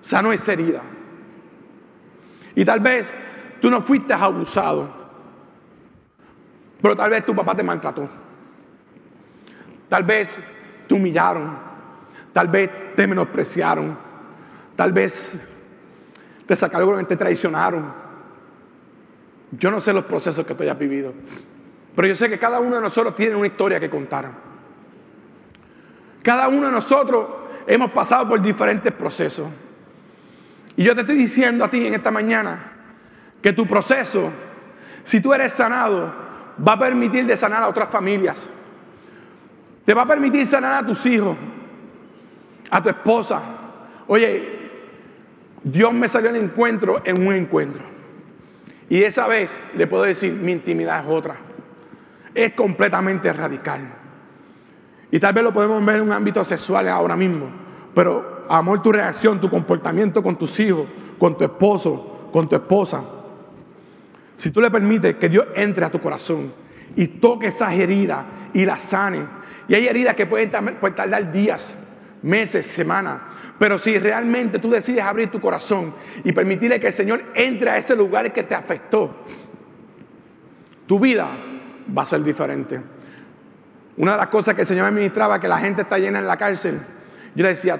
sanó 0.00 0.32
esa 0.32 0.52
herida. 0.52 0.82
Y 2.54 2.64
tal 2.64 2.80
vez 2.80 3.12
tú 3.60 3.70
no 3.70 3.82
fuiste 3.82 4.12
abusado, 4.12 4.88
pero 6.80 6.96
tal 6.96 7.10
vez 7.10 7.24
tu 7.24 7.34
papá 7.34 7.54
te 7.54 7.62
maltrató. 7.62 8.08
Tal 9.88 10.04
vez 10.04 10.40
te 10.86 10.94
humillaron, 10.94 11.56
tal 12.32 12.48
vez 12.48 12.94
te 12.94 13.06
menospreciaron, 13.06 13.96
tal 14.76 14.92
vez 14.92 15.48
te 16.46 16.56
sacaron, 16.56 17.04
te 17.06 17.16
traicionaron. 17.16 17.92
Yo 19.52 19.70
no 19.70 19.80
sé 19.80 19.92
los 19.92 20.04
procesos 20.04 20.46
que 20.46 20.54
tú 20.54 20.62
hayas 20.62 20.78
vivido, 20.78 21.12
pero 21.94 22.06
yo 22.06 22.14
sé 22.14 22.28
que 22.28 22.38
cada 22.38 22.60
uno 22.60 22.76
de 22.76 22.82
nosotros 22.82 23.16
tiene 23.16 23.34
una 23.34 23.48
historia 23.48 23.80
que 23.80 23.90
contar. 23.90 24.49
Cada 26.22 26.48
uno 26.48 26.66
de 26.66 26.72
nosotros 26.72 27.26
hemos 27.66 27.90
pasado 27.90 28.28
por 28.28 28.42
diferentes 28.42 28.92
procesos. 28.92 29.48
Y 30.76 30.84
yo 30.84 30.94
te 30.94 31.02
estoy 31.02 31.16
diciendo 31.16 31.64
a 31.64 31.68
ti 31.68 31.86
en 31.86 31.94
esta 31.94 32.10
mañana 32.10 32.72
que 33.42 33.52
tu 33.52 33.66
proceso, 33.66 34.30
si 35.02 35.20
tú 35.20 35.32
eres 35.32 35.52
sanado, 35.52 36.12
va 36.66 36.72
a 36.74 36.78
permitir 36.78 37.26
de 37.26 37.36
sanar 37.36 37.62
a 37.62 37.68
otras 37.68 37.88
familias. 37.88 38.48
Te 39.84 39.94
va 39.94 40.02
a 40.02 40.06
permitir 40.06 40.46
sanar 40.46 40.84
a 40.84 40.86
tus 40.86 41.04
hijos, 41.06 41.36
a 42.70 42.82
tu 42.82 42.88
esposa. 42.88 43.40
Oye, 44.06 44.58
Dios 45.62 45.92
me 45.92 46.08
salió 46.08 46.30
al 46.30 46.36
encuentro 46.36 47.02
en 47.04 47.26
un 47.26 47.34
encuentro. 47.34 47.82
Y 48.88 49.02
esa 49.02 49.26
vez 49.26 49.60
le 49.76 49.86
puedo 49.86 50.02
decir, 50.02 50.32
mi 50.32 50.52
intimidad 50.52 51.04
es 51.04 51.10
otra. 51.10 51.36
Es 52.34 52.52
completamente 52.52 53.32
radical. 53.32 53.99
Y 55.10 55.18
tal 55.18 55.32
vez 55.32 55.44
lo 55.44 55.52
podemos 55.52 55.84
ver 55.84 55.96
en 55.96 56.02
un 56.02 56.12
ámbito 56.12 56.44
sexual 56.44 56.88
ahora 56.88 57.16
mismo. 57.16 57.46
Pero 57.94 58.44
amor, 58.48 58.82
tu 58.82 58.92
reacción, 58.92 59.40
tu 59.40 59.50
comportamiento 59.50 60.22
con 60.22 60.36
tus 60.36 60.58
hijos, 60.60 60.86
con 61.18 61.36
tu 61.36 61.44
esposo, 61.44 62.28
con 62.32 62.48
tu 62.48 62.56
esposa. 62.56 63.02
Si 64.36 64.50
tú 64.50 64.60
le 64.60 64.70
permites 64.70 65.16
que 65.16 65.28
Dios 65.28 65.46
entre 65.54 65.84
a 65.84 65.90
tu 65.90 66.00
corazón 66.00 66.52
y 66.96 67.06
toque 67.06 67.48
esas 67.48 67.72
heridas 67.74 68.24
y 68.54 68.64
las 68.64 68.82
sane. 68.82 69.24
Y 69.68 69.74
hay 69.74 69.86
heridas 69.86 70.14
que 70.14 70.26
pueden, 70.26 70.50
tardar 70.50 71.32
días, 71.32 72.00
meses, 72.22 72.66
semanas. 72.66 73.20
Pero 73.58 73.78
si 73.78 73.98
realmente 73.98 74.58
tú 74.58 74.70
decides 74.70 75.04
abrir 75.04 75.30
tu 75.30 75.40
corazón 75.40 75.92
y 76.24 76.32
permitirle 76.32 76.80
que 76.80 76.86
el 76.86 76.92
Señor 76.92 77.20
entre 77.34 77.70
a 77.70 77.76
ese 77.76 77.94
lugar 77.94 78.32
que 78.32 78.42
te 78.42 78.54
afectó, 78.54 79.14
tu 80.86 80.98
vida 80.98 81.28
va 81.96 82.02
a 82.02 82.06
ser 82.06 82.22
diferente. 82.24 82.80
Una 83.96 84.12
de 84.12 84.18
las 84.18 84.28
cosas 84.28 84.54
que 84.54 84.62
el 84.62 84.66
Señor 84.66 84.86
me 84.86 84.92
ministraba, 84.92 85.40
que 85.40 85.48
la 85.48 85.58
gente 85.58 85.82
está 85.82 85.98
llena 85.98 86.18
en 86.18 86.26
la 86.26 86.36
cárcel, 86.36 86.80
yo 87.34 87.42
le 87.42 87.50
decía, 87.50 87.78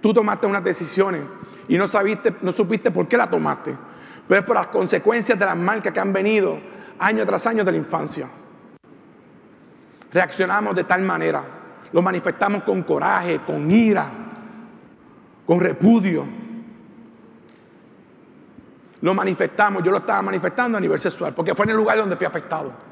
tú 0.00 0.12
tomaste 0.12 0.46
unas 0.46 0.62
decisiones 0.62 1.22
y 1.68 1.76
no, 1.78 1.88
sabiste, 1.88 2.34
no 2.42 2.52
supiste 2.52 2.90
por 2.90 3.08
qué 3.08 3.16
la 3.16 3.30
tomaste, 3.30 3.76
pero 4.28 4.40
es 4.40 4.46
por 4.46 4.56
las 4.56 4.68
consecuencias 4.68 5.38
de 5.38 5.44
las 5.44 5.56
marcas 5.56 5.92
que 5.92 6.00
han 6.00 6.12
venido 6.12 6.58
año 6.98 7.24
tras 7.24 7.46
año 7.46 7.64
de 7.64 7.72
la 7.72 7.78
infancia. 7.78 8.28
Reaccionamos 10.12 10.74
de 10.74 10.84
tal 10.84 11.02
manera, 11.02 11.42
lo 11.92 12.02
manifestamos 12.02 12.62
con 12.64 12.82
coraje, 12.82 13.40
con 13.46 13.70
ira, 13.70 14.06
con 15.46 15.60
repudio. 15.60 16.24
Lo 19.00 19.14
manifestamos, 19.14 19.82
yo 19.82 19.90
lo 19.90 19.98
estaba 19.98 20.20
manifestando 20.22 20.76
a 20.76 20.80
nivel 20.80 20.98
sexual, 21.00 21.32
porque 21.34 21.54
fue 21.54 21.64
en 21.64 21.70
el 21.70 21.76
lugar 21.76 21.96
donde 21.96 22.16
fui 22.16 22.26
afectado. 22.26 22.89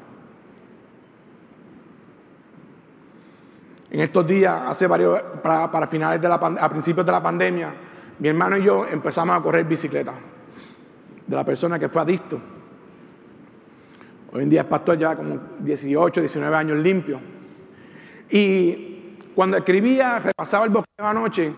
En 3.91 4.01
estos 4.01 4.27
días, 4.27 4.61
hace 4.67 4.85
varios, 4.85 5.19
para, 5.41 5.87
finales 5.87 6.21
de 6.21 6.29
la 6.29 6.35
a 6.35 6.69
principios 6.69 7.05
de 7.05 7.11
la 7.11 7.23
pandemia, 7.23 7.73
mi 8.19 8.27
hermano 8.27 8.57
y 8.57 8.63
yo 8.63 8.85
empezamos 8.85 9.35
a 9.35 9.41
correr 9.41 9.65
bicicleta 9.65 10.13
de 11.25 11.35
la 11.35 11.43
persona 11.43 11.79
que 11.79 11.89
fue 11.89 12.01
adicto. 12.01 12.39
Hoy 14.31 14.43
en 14.43 14.49
día 14.49 14.61
es 14.61 14.67
pastor 14.67 14.97
ya 14.97 15.15
como 15.15 15.39
18, 15.59 16.21
19 16.21 16.55
años 16.55 16.77
limpio. 16.77 17.19
Y 18.29 19.17
cuando 19.33 19.57
escribía, 19.57 20.19
repasaba 20.19 20.65
el 20.65 20.71
bosque 20.71 20.91
anoche, 20.97 21.51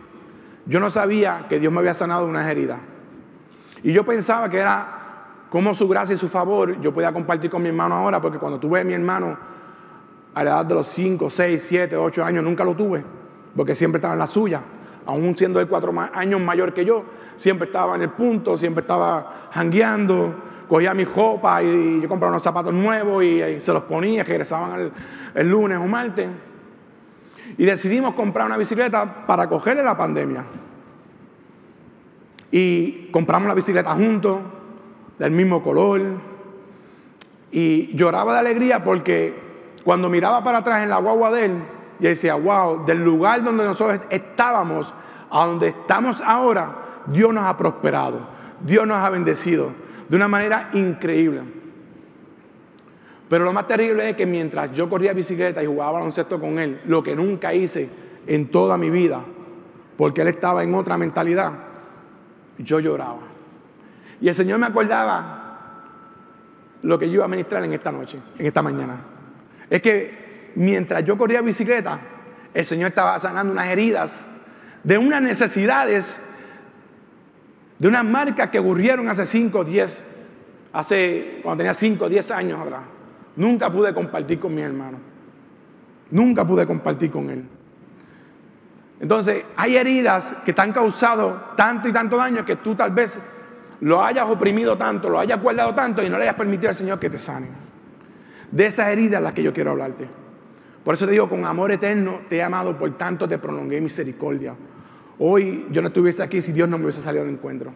yo 0.66 0.80
no 0.80 0.90
sabía 0.90 1.48
que 1.50 1.60
Dios 1.60 1.74
me 1.74 1.80
había 1.80 1.94
sanado 1.94 2.26
de 2.26 2.30
una 2.30 2.50
herida. 2.50 2.80
Y 3.84 3.92
yo 3.92 4.06
pensaba 4.06 4.50
que 4.50 4.58
era 4.58 5.02
como 5.50 5.76
su 5.76 5.86
gracia 5.90 6.14
y 6.14 6.18
su 6.18 6.30
favor 6.30 6.80
yo 6.80 6.94
podía 6.94 7.12
compartir 7.12 7.52
con 7.52 7.62
mi 7.62 7.68
hermano 7.68 7.96
ahora, 7.96 8.22
porque 8.22 8.38
cuando 8.38 8.58
tuve 8.58 8.80
a 8.80 8.84
mi 8.86 8.94
hermano 8.94 9.38
a 10.34 10.44
la 10.44 10.52
edad 10.52 10.66
de 10.66 10.76
los 10.76 10.88
5, 10.88 11.30
6, 11.30 11.66
7, 11.68 11.98
8 11.98 12.24
años, 12.24 12.44
nunca 12.44 12.64
lo 12.64 12.76
tuve, 12.76 13.04
porque 13.56 13.76
siempre 13.76 13.98
estaba 13.98 14.14
en 14.14 14.20
la 14.20 14.28
suya. 14.28 14.62
Aún 15.06 15.36
siendo 15.36 15.60
él 15.60 15.68
cuatro 15.68 15.94
años 16.14 16.40
mayor 16.40 16.74
que 16.74 16.86
yo, 16.86 17.04
siempre 17.36 17.68
estaba 17.68 17.96
en 17.96 18.04
el 18.04 18.10
punto, 18.10 18.56
siempre 18.56 18.82
estaba 18.82 19.50
jangueando, 19.52 20.34
cogía 20.70 20.94
mi 20.94 21.06
ropa 21.06 21.62
y 21.64 22.02
yo 22.02 22.08
compraba 22.08 22.32
unos 22.32 22.44
zapatos 22.44 22.74
nuevos 22.74 23.24
y, 23.24 23.60
se 23.60 23.74
los 23.74 23.84
ponía, 23.84 24.24
que 24.24 24.32
regresaban 24.32 24.80
el, 24.80 24.92
el 25.36 25.50
lunes 25.50 25.80
o 25.80 25.88
martes. 25.88 26.30
Y 27.58 27.66
decidimos 27.66 28.14
comprar 28.16 28.46
una 28.46 28.58
bicicleta 28.58 29.26
para 29.26 29.50
cogerle 29.50 29.84
la 29.84 29.98
pandemia. 29.98 30.46
Y 32.52 33.10
compramos 33.12 33.48
la 33.48 33.54
bicicleta 33.54 33.94
juntos, 33.96 34.40
del 35.18 35.32
mismo 35.32 35.62
color. 35.64 36.02
Y 37.52 37.96
lloraba 37.96 38.34
de 38.34 38.40
alegría 38.40 38.84
porque 38.84 39.51
cuando 39.84 40.10
miraba 40.10 40.44
para 40.44 40.60
atrás 40.60 40.84
en 40.84 40.90
la 40.90 40.98
guagua 40.98 41.32
de 41.32 41.46
él, 41.46 41.64
yo 42.00 42.10
decía, 42.10 42.36
wow, 42.36 42.86
del 42.86 43.04
lugar 43.04 43.44
donde 43.44 43.64
nosotros 43.64 44.02
estábamos 44.10 44.94
a 45.30 45.46
donde 45.46 45.70
estamos 45.70 46.22
ahora, 46.22 46.76
Dios 47.06 47.34
nos 47.34 47.46
ha 47.46 47.58
prosperado, 47.58 48.20
Dios 48.60 48.86
nos 48.86 48.98
ha 48.98 49.10
bendecido 49.10 49.72
de 50.10 50.16
una 50.16 50.28
manera 50.28 50.70
increíble. 50.74 51.42
Pero 53.30 53.46
lo 53.46 53.54
más 53.54 53.66
terrible 53.66 54.10
es 54.10 54.16
que 54.18 54.26
mientras 54.26 54.74
yo 54.74 54.90
corría 54.90 55.14
bicicleta 55.14 55.64
y 55.64 55.68
jugaba 55.68 55.94
baloncesto 55.94 56.40
con 56.40 56.60
él, 56.60 56.82
lo 56.86 57.02
que 57.02 57.16
nunca 57.16 57.54
hice 57.54 57.90
en 58.28 58.50
toda 58.50 58.78
mi 58.78 58.90
vida, 58.90 59.22
porque 59.98 60.22
él 60.22 60.28
estaba 60.28 60.64
en 60.64 60.76
otra 60.76 60.98
mentalidad, 60.98 61.54
yo 62.58 62.80
lloraba. 62.80 63.20
Y 64.20 64.28
el 64.28 64.36
Señor 64.36 64.60
me 64.60 64.66
acordaba 64.66 65.42
lo 66.84 67.00
que 67.00 67.08
yo 67.08 67.16
iba 67.16 67.26
a 67.26 67.30
ministrar 67.30 67.64
en 67.64 67.74
esta 67.74 67.92
noche, 67.92 68.20
en 68.38 68.46
esta 68.46 68.62
mañana. 68.62 68.98
Es 69.72 69.82
que 69.82 70.52
mientras 70.56 71.06
yo 71.06 71.18
corría 71.18 71.42
bicicleta, 71.42 71.98
el 72.54 72.66
Señor 72.66 72.90
estaba 72.90 73.18
sanando 73.22 73.54
unas 73.54 73.68
heridas 73.68 74.28
de 74.84 74.98
unas 74.98 75.22
necesidades, 75.22 76.36
de 77.80 77.88
unas 77.88 78.04
marcas 78.04 78.50
que 78.50 78.60
ocurrieron 78.60 79.08
hace 79.08 79.26
5, 79.26 79.64
10, 79.64 80.06
hace, 80.74 81.40
cuando 81.42 81.60
tenía 81.60 81.74
5, 81.74 82.10
10 82.10 82.32
años 82.32 82.60
atrás. 82.60 82.82
Nunca 83.38 83.72
pude 83.72 83.94
compartir 83.94 84.42
con 84.42 84.54
mi 84.54 84.62
hermano. 84.62 84.98
Nunca 86.12 86.46
pude 86.46 86.68
compartir 86.68 87.10
con 87.10 87.30
él. 87.30 87.46
Entonces, 89.00 89.46
hay 89.56 89.78
heridas 89.78 90.34
que 90.44 90.52
te 90.52 90.62
han 90.62 90.74
causado 90.74 91.54
tanto 91.56 91.88
y 91.88 91.94
tanto 91.94 92.18
daño 92.18 92.44
que 92.44 92.58
tú 92.58 92.76
tal 92.76 92.92
vez 92.92 93.18
lo 93.80 94.04
hayas 94.04 94.28
oprimido 94.28 94.78
tanto, 94.78 95.08
lo 95.08 95.18
hayas 95.18 95.42
guardado 95.42 95.74
tanto 95.74 96.04
y 96.04 96.10
no 96.10 96.18
le 96.18 96.24
hayas 96.24 96.36
permitido 96.36 96.68
al 96.68 96.76
Señor 96.76 97.00
que 97.00 97.10
te 97.10 97.18
sane. 97.18 97.71
De 98.52 98.66
esas 98.66 98.90
heridas 98.90 99.22
las 99.22 99.34
que 99.34 99.44
yo 99.44 99.54
quiero 99.54 99.72
hablarte. 99.72 100.08
Por 100.84 100.96
eso 100.96 101.06
te 101.06 101.12
digo, 101.12 101.30
con 101.30 101.46
amor 101.46 101.72
eterno 101.72 102.22
te 102.28 102.38
he 102.38 102.44
amado, 102.44 102.78
por 102.78 102.92
tanto 102.98 103.28
te 103.28 103.38
prolongué 103.38 103.80
misericordia. 103.80 104.56
Hoy 105.20 105.68
yo 105.72 105.82
no 105.82 105.90
estuviese 105.90 106.24
aquí 106.24 106.42
si 106.42 106.52
Dios 106.52 106.68
no 106.68 106.78
me 106.78 106.86
hubiese 106.86 107.02
salido 107.02 107.24
al 107.24 107.30
encuentro. 107.30 107.72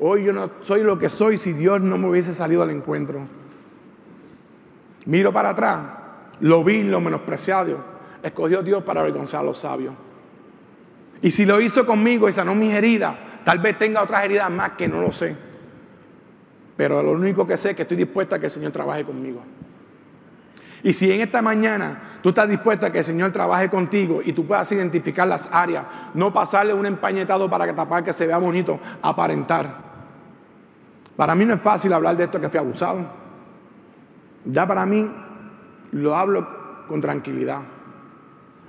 Hoy 0.00 0.24
yo 0.24 0.32
no 0.32 0.50
soy 0.62 0.82
lo 0.82 0.98
que 0.98 1.08
soy 1.08 1.38
si 1.38 1.52
Dios 1.52 1.80
no 1.80 1.96
me 1.96 2.08
hubiese 2.08 2.34
salido 2.34 2.62
al 2.62 2.70
encuentro. 2.70 3.20
Miro 5.06 5.32
para 5.32 5.50
atrás 5.50 5.78
lo 6.40 6.64
vil, 6.64 6.90
lo 6.90 7.00
menospreciado, 7.00 7.78
escogió 8.22 8.62
Dios 8.62 8.82
para 8.82 9.00
avergonzar 9.00 9.40
a 9.40 9.44
los 9.44 9.58
sabios. 9.58 9.94
Y 11.22 11.30
si 11.30 11.46
lo 11.46 11.60
hizo 11.60 11.86
conmigo 11.86 12.28
y 12.28 12.32
sanó 12.32 12.54
mis 12.54 12.74
heridas, 12.74 13.14
tal 13.44 13.60
vez 13.60 13.78
tenga 13.78 14.02
otras 14.02 14.24
heridas 14.24 14.50
más 14.50 14.72
que 14.72 14.88
no 14.88 15.00
lo 15.00 15.12
sé. 15.12 15.36
Pero 16.76 17.00
lo 17.00 17.12
único 17.12 17.46
que 17.46 17.56
sé 17.56 17.70
es 17.70 17.76
que 17.76 17.82
estoy 17.82 17.96
dispuesto 17.96 18.34
a 18.34 18.40
que 18.40 18.46
el 18.46 18.50
Señor 18.50 18.72
trabaje 18.72 19.04
conmigo. 19.04 19.40
Y 20.84 20.92
si 20.92 21.12
en 21.12 21.20
esta 21.20 21.40
mañana 21.40 22.18
tú 22.22 22.30
estás 22.30 22.48
dispuesto 22.48 22.86
a 22.86 22.90
que 22.90 22.98
el 22.98 23.04
Señor 23.04 23.30
trabaje 23.30 23.68
contigo 23.68 24.20
y 24.24 24.32
tú 24.32 24.46
puedas 24.46 24.70
identificar 24.72 25.28
las 25.28 25.48
áreas, 25.52 25.84
no 26.14 26.32
pasarle 26.32 26.74
un 26.74 26.86
empañetado 26.86 27.48
para 27.48 27.66
que 27.66 27.72
tapar 27.72 28.02
que 28.02 28.12
se 28.12 28.26
vea 28.26 28.38
bonito, 28.38 28.80
aparentar. 29.00 29.92
Para 31.16 31.34
mí 31.34 31.44
no 31.44 31.54
es 31.54 31.60
fácil 31.60 31.92
hablar 31.92 32.16
de 32.16 32.24
esto 32.24 32.40
que 32.40 32.48
fui 32.48 32.58
abusado. 32.58 33.06
Ya 34.44 34.66
para 34.66 34.84
mí 34.84 35.08
lo 35.92 36.16
hablo 36.16 36.48
con 36.88 37.00
tranquilidad. 37.00 37.60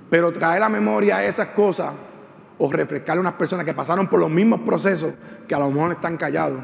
Pero 0.09 0.31
traer 0.31 0.59
la 0.59 0.69
memoria 0.69 1.23
esas 1.23 1.49
cosas 1.49 1.93
o 2.59 2.71
refrescarle 2.71 3.19
a 3.19 3.21
unas 3.21 3.33
personas 3.33 3.65
que 3.65 3.73
pasaron 3.73 4.07
por 4.07 4.19
los 4.19 4.29
mismos 4.29 4.61
procesos 4.61 5.13
que 5.47 5.55
a 5.55 5.59
lo 5.59 5.71
mejor 5.71 5.93
están 5.93 6.17
callados. 6.17 6.61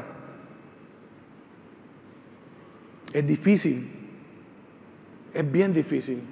Es 3.12 3.26
difícil. 3.26 3.99
Es 5.32 5.50
bien 5.50 5.72
difícil. 5.72 6.22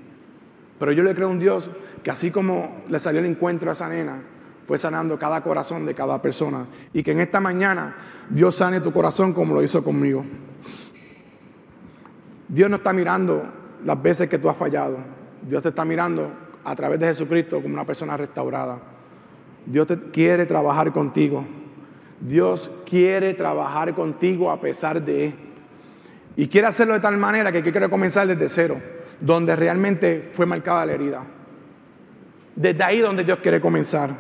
Pero 0.78 0.92
yo 0.92 1.02
le 1.02 1.14
creo 1.14 1.28
a 1.28 1.30
un 1.30 1.38
Dios 1.38 1.70
que 2.02 2.10
así 2.10 2.30
como 2.30 2.82
le 2.88 2.98
salió 2.98 3.20
el 3.20 3.26
encuentro 3.26 3.70
a 3.70 3.72
esa 3.72 3.88
nena, 3.88 4.22
fue 4.66 4.78
sanando 4.78 5.18
cada 5.18 5.42
corazón 5.42 5.86
de 5.86 5.94
cada 5.94 6.20
persona. 6.20 6.66
Y 6.92 7.02
que 7.02 7.12
en 7.12 7.20
esta 7.20 7.40
mañana 7.40 7.96
Dios 8.28 8.56
sane 8.56 8.80
tu 8.80 8.92
corazón 8.92 9.32
como 9.32 9.54
lo 9.54 9.62
hizo 9.62 9.82
conmigo. 9.82 10.24
Dios 12.48 12.70
no 12.70 12.76
está 12.76 12.92
mirando 12.92 13.42
las 13.84 14.02
veces 14.02 14.28
que 14.28 14.38
tú 14.38 14.48
has 14.48 14.56
fallado. 14.56 14.98
Dios 15.42 15.62
te 15.62 15.70
está 15.70 15.84
mirando 15.84 16.30
a 16.64 16.74
través 16.76 17.00
de 17.00 17.06
Jesucristo 17.06 17.62
como 17.62 17.74
una 17.74 17.84
persona 17.84 18.16
restaurada. 18.16 18.78
Dios 19.64 19.86
te 19.86 19.98
quiere 20.10 20.46
trabajar 20.46 20.92
contigo. 20.92 21.44
Dios 22.20 22.70
quiere 22.84 23.34
trabajar 23.34 23.94
contigo 23.94 24.50
a 24.50 24.60
pesar 24.60 25.02
de. 25.02 25.47
Y 26.38 26.46
quiere 26.46 26.68
hacerlo 26.68 26.94
de 26.94 27.00
tal 27.00 27.16
manera 27.16 27.50
que 27.50 27.64
quiere 27.64 27.90
comenzar 27.90 28.28
desde 28.28 28.48
cero, 28.48 28.76
donde 29.20 29.56
realmente 29.56 30.30
fue 30.34 30.46
marcada 30.46 30.86
la 30.86 30.92
herida. 30.92 31.24
Desde 32.54 32.84
ahí 32.84 33.00
donde 33.00 33.24
Dios 33.24 33.40
quiere 33.42 33.60
comenzar. 33.60 34.10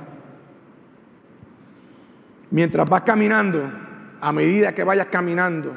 Mientras 2.50 2.90
vas 2.90 3.02
caminando, 3.02 3.62
a 4.20 4.32
medida 4.32 4.74
que 4.74 4.82
vayas 4.82 5.06
caminando, 5.06 5.76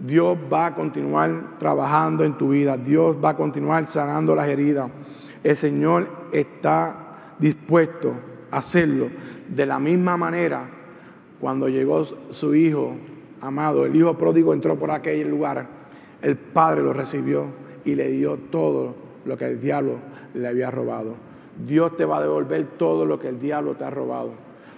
Dios 0.00 0.38
va 0.50 0.68
a 0.68 0.74
continuar 0.74 1.58
trabajando 1.58 2.24
en 2.24 2.38
tu 2.38 2.48
vida. 2.48 2.78
Dios 2.78 3.14
va 3.22 3.30
a 3.30 3.36
continuar 3.36 3.86
sanando 3.86 4.34
las 4.34 4.48
heridas. 4.48 4.90
El 5.44 5.56
Señor 5.56 6.08
está 6.32 7.34
dispuesto 7.38 8.14
a 8.50 8.56
hacerlo 8.56 9.10
de 9.46 9.66
la 9.66 9.78
misma 9.78 10.16
manera 10.16 10.70
cuando 11.38 11.68
llegó 11.68 12.02
su 12.30 12.54
hijo 12.54 12.96
amado, 13.40 13.86
el 13.86 13.94
hijo 13.94 14.16
pródigo 14.16 14.52
entró 14.52 14.76
por 14.76 14.90
aquel 14.90 15.28
lugar, 15.28 15.66
el 16.22 16.36
padre 16.36 16.82
lo 16.82 16.92
recibió 16.92 17.46
y 17.84 17.94
le 17.94 18.08
dio 18.08 18.36
todo 18.50 18.94
lo 19.24 19.36
que 19.36 19.46
el 19.46 19.60
diablo 19.60 19.96
le 20.34 20.48
había 20.48 20.70
robado. 20.70 21.14
Dios 21.66 21.96
te 21.96 22.04
va 22.04 22.18
a 22.18 22.22
devolver 22.22 22.64
todo 22.78 23.06
lo 23.06 23.18
que 23.18 23.28
el 23.28 23.40
diablo 23.40 23.74
te 23.74 23.84
ha 23.84 23.90
robado. 23.90 24.32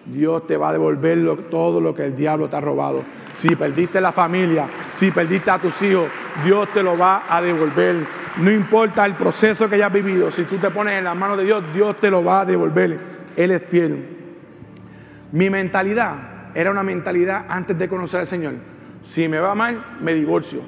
Dios 0.07 0.47
te 0.47 0.57
va 0.57 0.71
a 0.71 0.73
devolver 0.73 1.19
todo 1.51 1.81
lo 1.81 1.95
que 1.95 2.07
el 2.07 2.17
diablo 2.17 2.49
te 2.49 2.57
ha 2.57 2.61
robado. 2.61 3.03
Si 3.33 3.55
perdiste 3.57 4.01
la 4.01 4.13
familia, 4.13 4.67
si 4.95 5.11
perdiste 5.11 5.51
a 5.51 5.59
tus 5.59 5.81
hijos, 5.83 6.07
Dios 6.45 6.69
te 6.73 6.83
lo 6.83 6.97
va 6.97 7.25
a 7.29 7.43
devolver. 7.43 7.97
No 8.39 8.51
importa 8.51 9.05
el 9.05 9.15
proceso 9.15 9.69
que 9.69 9.75
hayas 9.75 9.93
vivido, 9.93 10.31
si 10.31 10.45
tú 10.45 10.57
te 10.57 10.71
pones 10.71 10.99
en 10.99 11.05
las 11.05 11.17
manos 11.17 11.37
de 11.37 11.45
Dios, 11.45 11.63
Dios 11.75 11.97
te 11.97 12.11
lo 12.11 12.23
va 12.23 12.41
a 12.41 12.45
devolver. 12.45 12.99
Él 13.37 13.51
es 13.51 13.63
fiel. 13.63 14.17
Mi 15.33 15.51
mentalidad 15.51 16.38
era 16.55 16.71
una 16.71 16.83
mentalidad 16.83 17.47
antes 17.49 17.79
de 17.79 17.89
conocer 17.89 18.21
al 18.21 18.27
Señor. 18.27 18.55
Si 19.05 19.29
me 19.29 19.39
va 19.39 19.55
mal, 19.55 19.99
me 20.01 20.15
divorcio. 20.15 20.61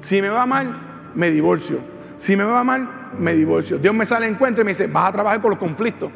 Si 0.00 0.20
me 0.20 0.28
va 0.28 0.46
mal, 0.46 1.10
me 1.14 1.30
divorcio. 1.30 1.78
Si 2.18 2.36
me 2.36 2.44
va 2.44 2.64
mal, 2.64 2.88
me 3.18 3.34
divorcio. 3.34 3.78
Dios 3.78 3.94
me 3.94 4.06
sale 4.06 4.26
en 4.26 4.34
encuentro 4.34 4.62
y 4.62 4.64
me 4.64 4.70
dice, 4.70 4.86
vas 4.86 5.08
a 5.08 5.12
trabajar 5.12 5.40
con 5.40 5.50
los 5.50 5.58
conflictos. 5.58 6.10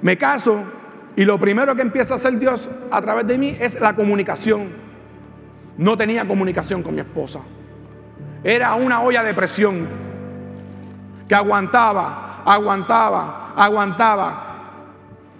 Me 0.00 0.16
caso 0.18 0.64
y 1.14 1.24
lo 1.24 1.38
primero 1.38 1.74
que 1.74 1.82
empieza 1.82 2.14
a 2.14 2.16
hacer 2.16 2.38
Dios 2.38 2.68
a 2.90 3.00
través 3.00 3.26
de 3.26 3.38
mí 3.38 3.56
es 3.60 3.80
la 3.80 3.94
comunicación. 3.94 4.70
No 5.76 5.96
tenía 5.96 6.26
comunicación 6.26 6.82
con 6.82 6.94
mi 6.94 7.00
esposa. 7.00 7.40
Era 8.44 8.74
una 8.74 9.02
olla 9.02 9.22
de 9.22 9.34
presión 9.34 9.86
que 11.28 11.34
aguantaba, 11.34 12.42
aguantaba, 12.44 13.52
aguantaba. 13.56 14.51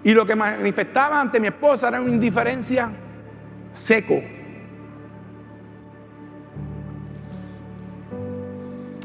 Y 0.04 0.12
lo 0.12 0.26
que 0.26 0.34
manifestaba 0.34 1.20
ante 1.20 1.38
mi 1.38 1.48
esposa 1.48 1.88
era 1.88 2.00
una 2.00 2.10
indiferencia 2.10 2.90
seco. 3.72 4.20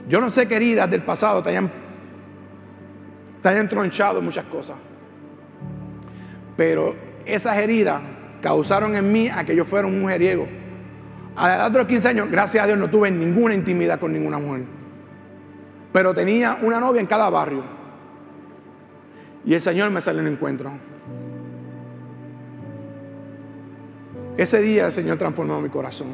Yo 0.08 0.22
no 0.22 0.30
sé 0.30 0.48
qué 0.48 0.56
heridas 0.56 0.90
del 0.90 1.02
pasado 1.04 1.44
te 1.44 1.50
hayan, 1.50 1.70
te 3.42 3.50
hayan 3.50 3.68
tronchado 3.68 4.22
muchas 4.22 4.46
cosas. 4.46 4.78
Pero 6.56 6.96
esas 7.26 7.58
heridas 7.58 8.02
causaron 8.42 8.96
en 8.96 9.12
mí 9.12 9.30
a 9.30 9.44
que 9.44 9.56
yo 9.56 9.66
fuera 9.66 9.88
un 9.88 10.02
mujeriego. 10.02 10.48
A 11.36 11.48
la 11.48 11.56
edad 11.56 11.72
de 11.72 11.78
los 11.80 11.88
15 11.88 12.08
años, 12.08 12.32
gracias 12.32 12.64
a 12.64 12.68
Dios, 12.68 12.80
no 12.80 12.90
tuve 12.90 13.12
ninguna 13.12 13.54
intimidad 13.54 14.00
con 14.00 14.14
ninguna 14.14 14.40
mujer. 14.40 14.64
Pero 15.92 16.14
tenía 16.14 16.58
una 16.62 16.80
novia 16.80 17.02
en 17.02 17.08
cada 17.08 17.30
barrio. 17.30 17.77
Y 19.48 19.54
el 19.54 19.62
Señor 19.62 19.90
me 19.92 20.02
salió 20.02 20.20
en 20.20 20.28
encuentro. 20.28 20.70
Ese 24.36 24.62
día 24.62 24.88
el 24.88 24.92
Señor 24.92 25.18
transformó 25.18 25.62
mi 25.62 25.70
corazón. 25.70 26.10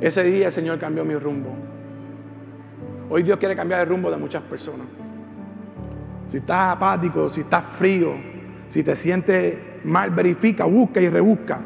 Ese 0.00 0.24
día 0.24 0.46
el 0.46 0.52
Señor 0.52 0.78
cambió 0.78 1.04
mi 1.04 1.14
rumbo. 1.16 1.54
Hoy 3.10 3.24
Dios 3.24 3.38
quiere 3.38 3.54
cambiar 3.54 3.82
el 3.82 3.88
rumbo 3.90 4.10
de 4.10 4.16
muchas 4.16 4.42
personas. 4.44 4.86
Si 6.28 6.38
estás 6.38 6.76
apático, 6.76 7.28
si 7.28 7.42
estás 7.42 7.66
frío, 7.76 8.14
si 8.70 8.82
te 8.82 8.96
sientes 8.96 9.58
mal, 9.84 10.08
verifica, 10.08 10.64
busca 10.64 11.02
y 11.02 11.10
rebusca. 11.10 11.60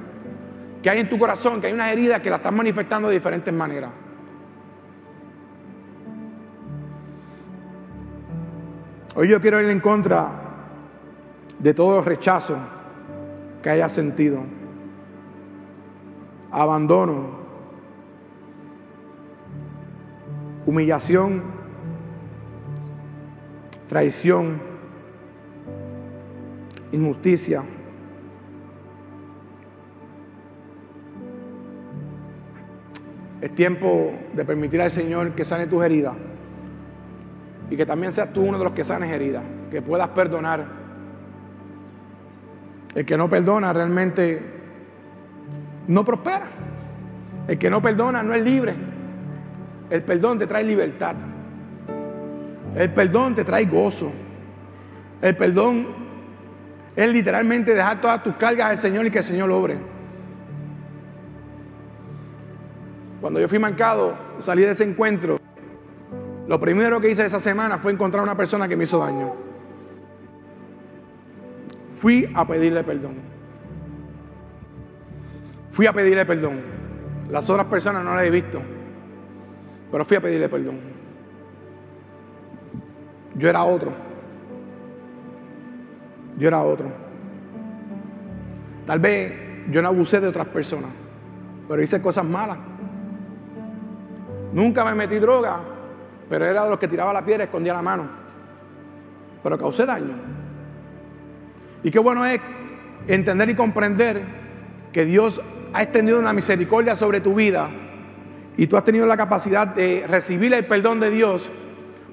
Que 0.82 0.90
hay 0.90 0.98
en 0.98 1.08
tu 1.08 1.20
corazón, 1.20 1.60
que 1.60 1.68
hay 1.68 1.72
una 1.72 1.92
herida 1.92 2.20
que 2.20 2.30
la 2.30 2.36
estás 2.36 2.52
manifestando 2.52 3.06
de 3.06 3.14
diferentes 3.14 3.54
maneras. 3.54 3.90
Hoy 9.14 9.28
yo 9.28 9.42
quiero 9.42 9.60
ir 9.60 9.68
en 9.68 9.80
contra 9.80 10.30
de 11.58 11.74
todo 11.74 12.00
rechazo 12.00 12.56
que 13.62 13.68
hayas 13.68 13.92
sentido. 13.92 14.38
Abandono, 16.50 17.26
humillación, 20.64 21.42
traición 23.86 24.58
injusticia. 26.90 27.64
Es 33.42 33.54
tiempo 33.54 34.12
de 34.32 34.44
permitir 34.46 34.80
al 34.80 34.90
Señor 34.90 35.32
que 35.32 35.44
sane 35.44 35.66
tus 35.66 35.84
heridas 35.84 36.14
y 37.72 37.76
que 37.76 37.86
también 37.86 38.12
seas 38.12 38.30
tú 38.34 38.42
uno 38.42 38.58
de 38.58 38.64
los 38.64 38.74
que 38.74 38.84
sanes 38.84 39.10
heridas, 39.10 39.42
que 39.70 39.80
puedas 39.80 40.08
perdonar. 40.08 40.62
El 42.94 43.06
que 43.06 43.16
no 43.16 43.30
perdona 43.30 43.72
realmente 43.72 44.42
no 45.88 46.04
prospera. 46.04 46.48
El 47.48 47.56
que 47.56 47.70
no 47.70 47.80
perdona 47.80 48.22
no 48.22 48.34
es 48.34 48.44
libre. 48.44 48.74
El 49.88 50.02
perdón 50.02 50.38
te 50.38 50.46
trae 50.46 50.62
libertad. 50.64 51.16
El 52.76 52.90
perdón 52.90 53.34
te 53.36 53.42
trae 53.42 53.64
gozo. 53.64 54.12
El 55.22 55.34
perdón 55.34 55.86
es 56.94 57.10
literalmente 57.10 57.72
dejar 57.72 58.02
todas 58.02 58.22
tus 58.22 58.34
cargas 58.36 58.68
al 58.68 58.76
Señor 58.76 59.06
y 59.06 59.10
que 59.10 59.18
el 59.18 59.24
Señor 59.24 59.50
obre. 59.50 59.78
Cuando 63.22 63.40
yo 63.40 63.48
fui 63.48 63.58
marcado, 63.58 64.14
salí 64.40 64.60
de 64.60 64.72
ese 64.72 64.84
encuentro, 64.84 65.38
lo 66.52 66.60
primero 66.60 67.00
que 67.00 67.08
hice 67.08 67.24
esa 67.24 67.40
semana 67.40 67.78
fue 67.78 67.92
encontrar 67.92 68.20
a 68.20 68.24
una 68.24 68.36
persona 68.36 68.68
que 68.68 68.76
me 68.76 68.84
hizo 68.84 68.98
daño. 68.98 69.32
Fui 71.96 72.30
a 72.34 72.46
pedirle 72.46 72.84
perdón. 72.84 73.14
Fui 75.70 75.86
a 75.86 75.94
pedirle 75.94 76.26
perdón. 76.26 76.60
Las 77.30 77.48
otras 77.48 77.68
personas 77.68 78.04
no 78.04 78.14
las 78.14 78.24
he 78.24 78.30
visto, 78.30 78.60
pero 79.90 80.04
fui 80.04 80.18
a 80.18 80.20
pedirle 80.20 80.50
perdón. 80.50 80.78
Yo 83.34 83.48
era 83.48 83.64
otro 83.64 84.12
yo 86.38 86.48
era 86.48 86.62
otro. 86.62 86.90
Tal 88.84 88.98
vez 88.98 89.32
yo 89.70 89.80
no 89.80 89.88
abusé 89.88 90.20
de 90.20 90.28
otras 90.28 90.48
personas, 90.48 90.90
pero 91.66 91.82
hice 91.82 92.02
cosas 92.02 92.26
malas. 92.26 92.58
Nunca 94.52 94.84
me 94.84 94.94
metí 94.94 95.16
droga, 95.16 95.60
pero 96.32 96.46
era 96.46 96.64
de 96.64 96.70
los 96.70 96.78
que 96.78 96.88
tiraba 96.88 97.12
la 97.12 97.22
piedra 97.22 97.44
y 97.44 97.46
escondía 97.48 97.74
la 97.74 97.82
mano. 97.82 98.04
Pero 99.42 99.58
causé 99.58 99.84
daño. 99.84 100.14
Y 101.82 101.90
qué 101.90 101.98
bueno 101.98 102.24
es 102.24 102.40
entender 103.06 103.50
y 103.50 103.54
comprender 103.54 104.22
que 104.94 105.04
Dios 105.04 105.42
ha 105.74 105.82
extendido 105.82 106.18
una 106.18 106.32
misericordia 106.32 106.96
sobre 106.96 107.20
tu 107.20 107.34
vida 107.34 107.68
y 108.56 108.66
tú 108.66 108.78
has 108.78 108.84
tenido 108.84 109.04
la 109.04 109.18
capacidad 109.18 109.66
de 109.66 110.06
recibir 110.08 110.54
el 110.54 110.64
perdón 110.64 111.00
de 111.00 111.10
Dios, 111.10 111.52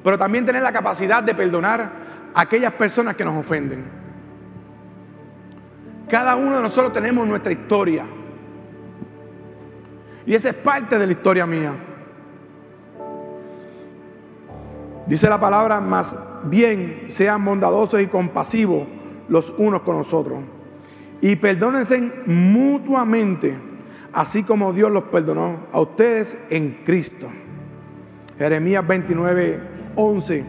pero 0.04 0.18
también 0.18 0.46
tener 0.46 0.64
la 0.64 0.74
capacidad 0.74 1.24
de 1.24 1.34
perdonar 1.34 1.90
a 2.34 2.42
aquellas 2.42 2.74
personas 2.74 3.16
que 3.16 3.24
nos 3.24 3.38
ofenden. 3.38 3.86
Cada 6.10 6.36
uno 6.36 6.58
de 6.58 6.62
nosotros 6.64 6.92
tenemos 6.92 7.26
nuestra 7.26 7.54
historia. 7.54 8.04
Y 10.26 10.36
esa 10.36 10.50
es 10.50 10.56
parte 10.56 11.00
de 11.00 11.06
la 11.06 11.14
historia 11.14 11.46
mía. 11.46 11.74
Dice 15.10 15.28
la 15.28 15.40
palabra, 15.40 15.82
más 15.82 16.16
bien 16.44 17.06
sean 17.08 17.44
bondadosos 17.44 18.00
y 18.00 18.06
compasivos 18.06 18.88
los 19.28 19.52
unos 19.58 19.82
con 19.82 19.98
los 19.98 20.14
otros. 20.14 20.38
Y 21.20 21.36
perdónense 21.36 22.24
mutuamente, 22.28 23.58
así 24.14 24.44
como 24.44 24.72
Dios 24.72 24.92
los 24.92 25.06
perdonó 25.06 25.66
a 25.74 25.82
ustedes 25.82 26.38
en 26.52 26.82
Cristo. 26.86 27.28
Jeremías 28.38 28.86
29, 28.86 29.60
11. 29.96 30.46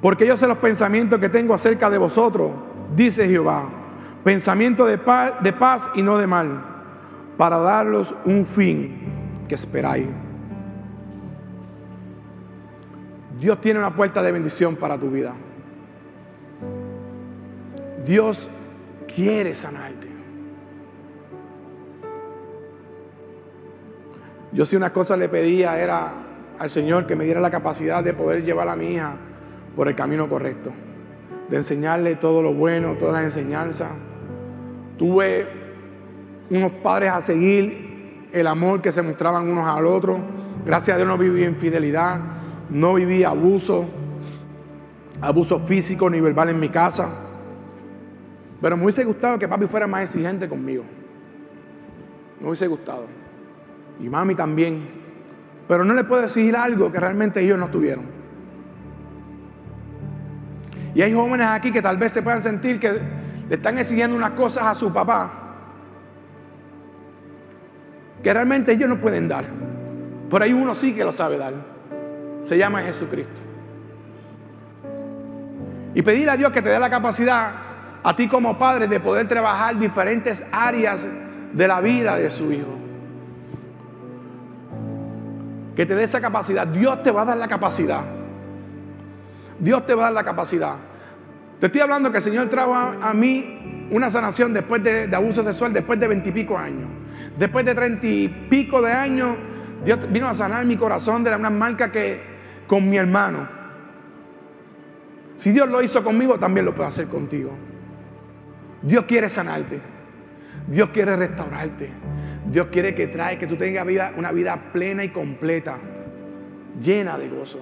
Porque 0.00 0.24
yo 0.24 0.36
sé 0.36 0.46
los 0.46 0.58
pensamientos 0.58 1.18
que 1.18 1.28
tengo 1.28 1.54
acerca 1.54 1.90
de 1.90 1.98
vosotros, 1.98 2.52
dice 2.94 3.26
Jehová, 3.28 3.64
pensamiento 4.22 4.86
de 4.86 4.98
paz, 4.98 5.32
de 5.42 5.52
paz 5.52 5.90
y 5.96 6.02
no 6.02 6.18
de 6.18 6.28
mal, 6.28 6.64
para 7.36 7.58
darlos 7.58 8.14
un 8.24 8.46
fin 8.46 9.44
que 9.48 9.56
esperáis. 9.56 10.06
Dios 13.38 13.60
tiene 13.60 13.78
una 13.78 13.94
puerta 13.94 14.22
de 14.22 14.32
bendición 14.32 14.76
para 14.76 14.98
tu 14.98 15.10
vida. 15.10 15.34
Dios 18.04 18.48
quiere 19.14 19.54
sanarte. 19.54 20.08
Yo 24.52 24.64
si 24.64 24.76
una 24.76 24.92
cosa 24.92 25.16
le 25.16 25.28
pedía 25.28 25.80
era 25.80 26.12
al 26.58 26.70
Señor 26.70 27.06
que 27.06 27.16
me 27.16 27.24
diera 27.24 27.40
la 27.40 27.50
capacidad 27.50 28.04
de 28.04 28.12
poder 28.12 28.44
llevar 28.44 28.68
a 28.68 28.76
mi 28.76 28.94
hija 28.94 29.16
por 29.74 29.88
el 29.88 29.96
camino 29.96 30.28
correcto, 30.28 30.70
de 31.48 31.56
enseñarle 31.56 32.16
todo 32.16 32.40
lo 32.40 32.54
bueno, 32.54 32.94
todas 32.94 33.14
las 33.14 33.24
enseñanzas. 33.24 33.90
Tuve 34.96 35.46
unos 36.50 36.70
padres 36.72 37.10
a 37.10 37.20
seguir 37.20 38.28
el 38.32 38.46
amor 38.46 38.80
que 38.80 38.92
se 38.92 39.02
mostraban 39.02 39.48
unos 39.48 39.66
al 39.66 39.86
otro. 39.86 40.18
Gracias 40.64 40.94
a 40.94 40.98
Dios 40.98 41.08
no 41.08 41.18
viví 41.18 41.44
infidelidad, 41.44 42.20
no 42.70 42.94
viví 42.94 43.24
abuso, 43.24 43.86
abuso 45.20 45.58
físico 45.58 46.08
ni 46.10 46.20
verbal 46.20 46.50
en 46.50 46.60
mi 46.60 46.68
casa. 46.68 47.08
Pero 48.60 48.76
me 48.76 48.84
hubiese 48.84 49.04
gustado 49.04 49.38
que 49.38 49.48
papi 49.48 49.66
fuera 49.66 49.86
más 49.86 50.02
exigente 50.04 50.48
conmigo. 50.48 50.84
Me 52.40 52.46
hubiese 52.46 52.66
gustado. 52.66 53.06
Y 54.00 54.08
mami 54.08 54.34
también. 54.34 54.88
Pero 55.68 55.84
no 55.84 55.94
le 55.94 56.04
puedo 56.04 56.24
exigir 56.24 56.56
algo 56.56 56.90
que 56.90 57.00
realmente 57.00 57.40
ellos 57.40 57.58
no 57.58 57.68
tuvieron. 57.68 58.04
Y 60.94 61.02
hay 61.02 61.12
jóvenes 61.12 61.46
aquí 61.48 61.72
que 61.72 61.82
tal 61.82 61.96
vez 61.96 62.12
se 62.12 62.22
puedan 62.22 62.40
sentir 62.40 62.78
que 62.78 62.92
le 63.48 63.54
están 63.54 63.78
exigiendo 63.78 64.16
unas 64.16 64.30
cosas 64.30 64.64
a 64.64 64.74
su 64.74 64.92
papá 64.92 65.40
que 68.24 68.32
realmente 68.32 68.72
ellos 68.72 68.88
no 68.88 69.00
pueden 69.00 69.28
dar. 69.28 69.44
Pero 70.30 70.42
hay 70.42 70.52
uno 70.52 70.74
sí 70.74 70.94
que 70.94 71.04
lo 71.04 71.12
sabe 71.12 71.36
dar. 71.36 71.73
Se 72.44 72.58
llama 72.58 72.82
Jesucristo. 72.82 73.40
Y 75.94 76.02
pedir 76.02 76.28
a 76.28 76.36
Dios 76.36 76.52
que 76.52 76.60
te 76.60 76.68
dé 76.68 76.78
la 76.78 76.90
capacidad 76.90 77.52
a 78.02 78.14
ti 78.14 78.28
como 78.28 78.58
padre 78.58 78.86
de 78.86 79.00
poder 79.00 79.26
trabajar 79.26 79.78
diferentes 79.78 80.44
áreas 80.52 81.08
de 81.52 81.68
la 81.68 81.80
vida 81.80 82.18
de 82.18 82.30
su 82.30 82.52
hijo. 82.52 82.76
Que 85.74 85.86
te 85.86 85.94
dé 85.94 86.04
esa 86.04 86.20
capacidad. 86.20 86.66
Dios 86.66 87.02
te 87.02 87.10
va 87.10 87.22
a 87.22 87.24
dar 87.24 87.38
la 87.38 87.48
capacidad. 87.48 88.02
Dios 89.58 89.86
te 89.86 89.94
va 89.94 90.02
a 90.02 90.04
dar 90.06 90.12
la 90.12 90.24
capacidad. 90.24 90.74
Te 91.58 91.66
estoy 91.66 91.80
hablando 91.80 92.10
que 92.10 92.18
el 92.18 92.22
Señor 92.22 92.50
trajo 92.50 92.74
a, 92.74 93.14
mí 93.14 93.88
una 93.90 94.10
sanación 94.10 94.52
después 94.52 94.84
de, 94.84 95.06
de 95.06 95.16
abuso 95.16 95.42
sexual, 95.42 95.72
después 95.72 95.98
de 95.98 96.08
veintipico 96.08 96.58
años. 96.58 96.90
Después 97.38 97.64
de 97.64 97.74
treinta 97.74 98.06
y 98.06 98.28
pico 98.28 98.82
de 98.82 98.92
años, 98.92 99.34
Dios 99.82 99.98
vino 100.12 100.28
a 100.28 100.34
sanar 100.34 100.66
mi 100.66 100.76
corazón 100.76 101.24
de 101.24 101.34
una 101.34 101.48
marca 101.48 101.90
que 101.90 102.33
con 102.66 102.88
mi 102.88 102.96
hermano. 102.96 103.48
Si 105.36 105.52
Dios 105.52 105.68
lo 105.68 105.82
hizo 105.82 106.02
conmigo, 106.02 106.38
también 106.38 106.66
lo 106.66 106.74
puede 106.74 106.88
hacer 106.88 107.08
contigo. 107.08 107.50
Dios 108.82 109.04
quiere 109.06 109.28
sanarte. 109.28 109.80
Dios 110.66 110.90
quiere 110.90 111.16
restaurarte. 111.16 111.90
Dios 112.46 112.68
quiere 112.70 112.94
que 112.94 113.08
trae, 113.08 113.38
que 113.38 113.46
tú 113.46 113.56
tengas 113.56 113.86
una 114.16 114.30
vida 114.30 114.70
plena 114.72 115.02
y 115.04 115.08
completa, 115.08 115.78
llena 116.80 117.18
de 117.18 117.28
gozo, 117.28 117.60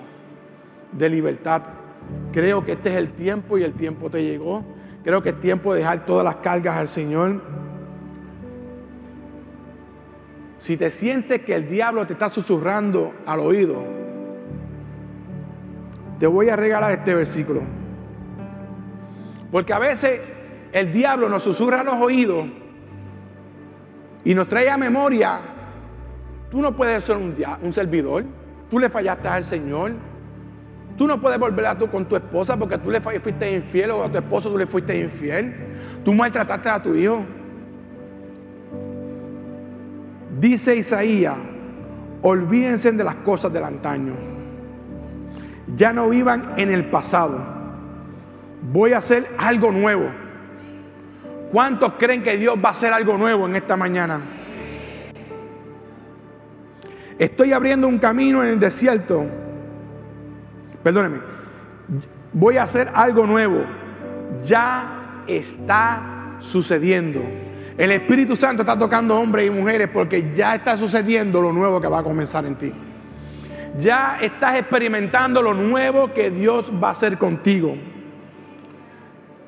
de 0.93 1.09
libertad. 1.09 1.63
Creo 2.33 2.65
que 2.65 2.73
este 2.73 2.91
es 2.91 2.97
el 2.97 3.13
tiempo 3.13 3.59
y 3.59 3.63
el 3.63 3.75
tiempo 3.75 4.11
te 4.11 4.23
llegó. 4.23 4.65
Creo 5.05 5.23
que 5.23 5.31
es 5.31 5.41
tiempo 5.41 5.73
de 5.73 5.81
dejar 5.81 6.05
todas 6.05 6.25
las 6.25 6.37
cargas 6.37 6.77
al 6.77 6.89
Señor. 6.89 7.41
Si 10.59 10.77
te 10.77 10.91
sientes 10.91 11.43
que 11.43 11.55
el 11.55 11.69
diablo 11.69 12.07
te 12.07 12.13
está 12.13 12.29
susurrando 12.29 13.15
al 13.27 13.41
oído, 13.41 14.02
te 16.23 16.29
voy 16.29 16.49
a 16.49 16.55
regalar 16.55 16.93
este 16.93 17.17
versículo. 17.17 17.63
Porque 19.51 19.73
a 19.73 19.81
veces 19.81 20.21
el 20.71 20.93
diablo 20.93 21.29
nos 21.29 21.43
susurra 21.43 21.83
los 21.83 21.95
oídos 21.95 22.47
y 24.25 24.33
nos 24.33 24.47
trae 24.47 24.71
a 24.71 24.77
memoria, 24.77 25.41
tú 26.49 26.61
no 26.63 26.77
puedes 26.77 27.03
ser 27.03 27.17
un, 27.17 27.35
un 27.61 27.73
servidor, 27.73 28.25
tú 28.71 28.79
le 28.79 28.89
fallaste 28.89 29.27
al 29.27 29.43
Señor, 29.43 29.95
tú 30.97 31.09
no 31.09 31.21
puedes 31.21 31.41
volver 31.41 31.67
a 31.67 31.77
tú 31.77 31.91
con 31.91 32.05
tu 32.05 32.15
esposa 32.15 32.57
porque 32.57 32.79
tú 32.79 32.93
le 32.93 33.01
fuiste 33.01 33.53
infiel 33.53 33.91
o 33.91 34.05
a 34.05 34.09
tu 34.09 34.19
esposo 34.19 34.49
tú 34.49 34.59
le 34.59 34.69
fuiste 34.69 34.97
infiel, 34.97 35.53
tú 36.05 36.15
maltrataste 36.15 36.69
a 36.69 36.81
tu 36.81 36.95
hijo. 36.95 37.25
Dice 40.39 40.77
Isaías, 40.77 41.35
olvídense 42.23 42.93
de 42.93 43.03
las 43.03 43.17
cosas 43.17 43.53
del 43.53 43.65
antaño, 43.65 44.42
ya 45.77 45.93
no 45.93 46.09
vivan 46.09 46.55
en 46.57 46.73
el 46.73 46.87
pasado, 46.87 47.39
voy 48.73 48.93
a 48.93 48.99
hacer 48.99 49.27
algo 49.39 49.73
nuevo. 49.73 50.07
¿Cuántos 51.51 51.95
creen 51.99 52.23
que 52.23 52.37
Dios 52.37 52.57
va 52.63 52.71
a 52.71 52.73
hacer 52.73 52.93
algo 52.93 53.19
nuevo 53.19 53.47
en 53.47 53.57
esta 53.57 53.77
mañana? 53.77 54.21
Estoy 57.19 57.53
abriendo 57.53 57.87
un 57.87 57.99
camino 57.99 58.43
en 58.43 58.51
el 58.51 58.61
desierto. 58.61 59.27
Perdóneme. 60.83 61.19
Voy 62.33 62.57
a 62.57 62.63
hacer 62.63 62.89
algo 62.95 63.27
nuevo. 63.27 63.65
Ya 64.45 65.23
está 65.27 66.37
sucediendo. 66.39 67.21
El 67.77 67.93
Espíritu 67.93 68.35
Santo 68.35 68.63
está 68.63 68.79
tocando 68.79 69.17
hombres 69.19 69.47
y 69.47 69.51
mujeres 69.51 69.89
porque 69.93 70.33
ya 70.35 70.55
está 70.55 70.77
sucediendo 70.77 71.41
lo 71.43 71.53
nuevo 71.53 71.81
que 71.81 71.89
va 71.89 71.99
a 71.99 72.03
comenzar 72.03 72.45
en 72.47 72.55
ti. 72.57 72.73
Ya 73.79 74.19
estás 74.21 74.57
experimentando 74.57 75.41
lo 75.41 75.55
nuevo 75.55 76.13
que 76.13 76.31
Dios 76.31 76.71
va 76.83 76.89
a 76.89 76.93
hacer 76.93 77.17
contigo. 77.17 77.77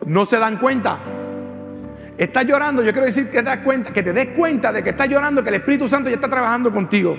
¿No 0.06 0.24
se 0.26 0.38
dan 0.38 0.56
cuenta? 0.58 0.98
Estás 2.16 2.44
llorando, 2.46 2.82
yo 2.82 2.92
quiero 2.92 3.06
decir 3.06 3.26
que 3.26 3.38
te, 3.38 3.42
das 3.42 3.58
cuenta, 3.58 3.92
que 3.92 4.02
te 4.02 4.12
des 4.12 4.28
cuenta 4.28 4.72
de 4.72 4.82
que 4.82 4.90
estás 4.90 5.08
llorando, 5.08 5.42
que 5.42 5.48
el 5.48 5.56
Espíritu 5.56 5.88
Santo 5.88 6.08
ya 6.08 6.14
está 6.14 6.28
trabajando 6.28 6.70
contigo. 6.70 7.16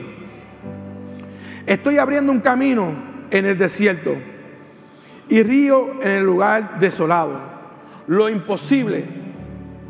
Estoy 1.65 1.97
abriendo 1.97 2.31
un 2.31 2.39
camino 2.39 2.93
en 3.29 3.45
el 3.45 3.57
desierto 3.57 4.15
y 5.27 5.43
río 5.43 6.01
en 6.01 6.11
el 6.11 6.23
lugar 6.23 6.79
desolado. 6.79 7.39
Lo 8.07 8.29
imposible, 8.29 9.03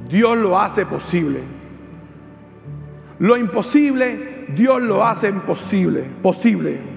Dios 0.10 0.38
lo 0.38 0.60
hace 0.60 0.86
posible. 0.86 1.40
Lo 3.20 3.38
imposible, 3.38 4.46
Dios 4.50 4.82
lo 4.82 5.06
hace 5.06 5.32
posible, 5.34 6.04
posible. 6.22 6.95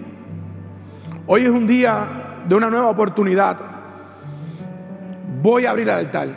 Hoy 1.31 1.43
es 1.43 1.51
un 1.51 1.67
día 1.67 2.41
de 2.49 2.55
una 2.55 2.71
nueva 2.71 2.89
oportunidad. 2.89 3.59
Voy 5.43 5.67
a 5.67 5.73
abrir 5.73 5.87
el 5.87 5.95
altar 5.95 6.29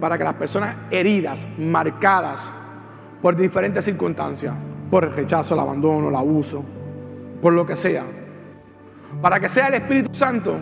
para 0.00 0.16
que 0.16 0.24
las 0.24 0.32
personas 0.32 0.74
heridas, 0.90 1.46
marcadas 1.58 2.54
por 3.20 3.36
diferentes 3.36 3.84
circunstancias, 3.84 4.54
por 4.90 5.04
el 5.04 5.12
rechazo, 5.12 5.52
el 5.52 5.60
abandono, 5.60 6.08
el 6.08 6.14
abuso, 6.14 6.64
por 7.42 7.52
lo 7.52 7.66
que 7.66 7.76
sea, 7.76 8.04
para 9.20 9.38
que 9.38 9.50
sea 9.50 9.68
el 9.68 9.74
Espíritu 9.74 10.14
Santo 10.14 10.56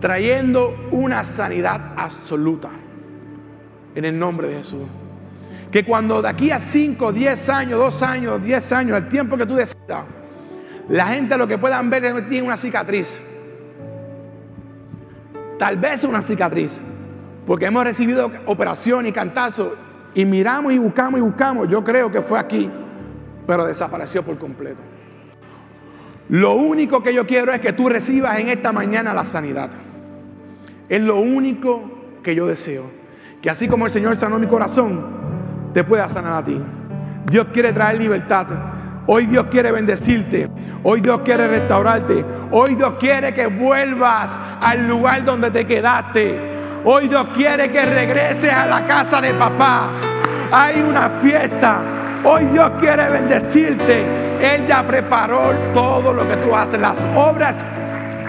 trayendo 0.00 0.88
una 0.92 1.24
sanidad 1.24 1.94
absoluta 1.96 2.68
en 3.92 4.04
el 4.04 4.16
nombre 4.16 4.46
de 4.46 4.58
Jesús. 4.58 4.86
que 5.72 5.84
cuando 5.84 6.22
de 6.22 6.28
aquí 6.28 6.52
a 6.52 6.60
5, 6.60 7.12
10 7.12 7.48
años, 7.48 7.80
2 7.80 8.02
años, 8.02 8.42
10 8.42 8.72
años, 8.72 8.96
el 8.98 9.08
tiempo 9.08 9.36
que 9.36 9.44
tú 9.44 9.56
decidas, 9.56 10.04
la 10.88 11.06
gente 11.08 11.36
lo 11.36 11.46
que 11.46 11.58
puedan 11.58 11.90
ver 11.90 12.04
es 12.04 12.28
tiene 12.28 12.46
una 12.46 12.56
cicatriz. 12.56 13.22
Tal 15.58 15.76
vez 15.76 16.04
una 16.04 16.22
cicatriz, 16.22 16.78
porque 17.46 17.66
hemos 17.66 17.84
recibido 17.84 18.30
operación 18.44 19.06
y 19.06 19.12
cantazo 19.12 19.74
y 20.14 20.24
miramos 20.24 20.72
y 20.72 20.78
buscamos 20.78 21.18
y 21.18 21.22
buscamos. 21.22 21.68
Yo 21.68 21.82
creo 21.82 22.10
que 22.10 22.20
fue 22.20 22.38
aquí, 22.38 22.70
pero 23.46 23.66
desapareció 23.66 24.22
por 24.22 24.38
completo. 24.38 24.80
Lo 26.28 26.54
único 26.54 27.02
que 27.02 27.14
yo 27.14 27.26
quiero 27.26 27.52
es 27.52 27.60
que 27.60 27.72
tú 27.72 27.88
recibas 27.88 28.38
en 28.38 28.48
esta 28.48 28.72
mañana 28.72 29.14
la 29.14 29.24
sanidad. 29.24 29.70
Es 30.88 31.00
lo 31.00 31.20
único 31.20 32.18
que 32.22 32.34
yo 32.34 32.46
deseo. 32.46 32.84
Que 33.40 33.50
así 33.50 33.68
como 33.68 33.86
el 33.86 33.92
Señor 33.92 34.16
sanó 34.16 34.38
mi 34.38 34.46
corazón, 34.46 35.06
te 35.72 35.84
pueda 35.84 36.08
sanar 36.08 36.42
a 36.42 36.44
ti. 36.44 36.60
Dios 37.30 37.48
quiere 37.52 37.72
traer 37.72 37.98
libertad. 37.98 38.46
Hoy 39.06 39.26
Dios 39.26 39.46
quiere 39.50 39.70
bendecirte. 39.70 40.45
Hoy 40.88 41.00
Dios 41.00 41.22
quiere 41.24 41.48
restaurarte. 41.48 42.24
Hoy 42.52 42.76
Dios 42.76 42.94
quiere 43.00 43.34
que 43.34 43.48
vuelvas 43.48 44.38
al 44.62 44.86
lugar 44.86 45.24
donde 45.24 45.50
te 45.50 45.66
quedaste. 45.66 46.38
Hoy 46.84 47.08
Dios 47.08 47.26
quiere 47.34 47.68
que 47.70 47.84
regreses 47.84 48.52
a 48.52 48.66
la 48.66 48.86
casa 48.86 49.20
de 49.20 49.34
papá. 49.34 49.88
Hay 50.52 50.80
una 50.80 51.10
fiesta. 51.10 51.80
Hoy 52.22 52.44
Dios 52.44 52.70
quiere 52.78 53.08
bendecirte. 53.08 54.04
Él 54.40 54.68
ya 54.68 54.84
preparó 54.84 55.52
todo 55.74 56.12
lo 56.12 56.28
que 56.28 56.36
tú 56.36 56.54
haces. 56.54 56.80
Las 56.80 57.04
obras 57.16 57.66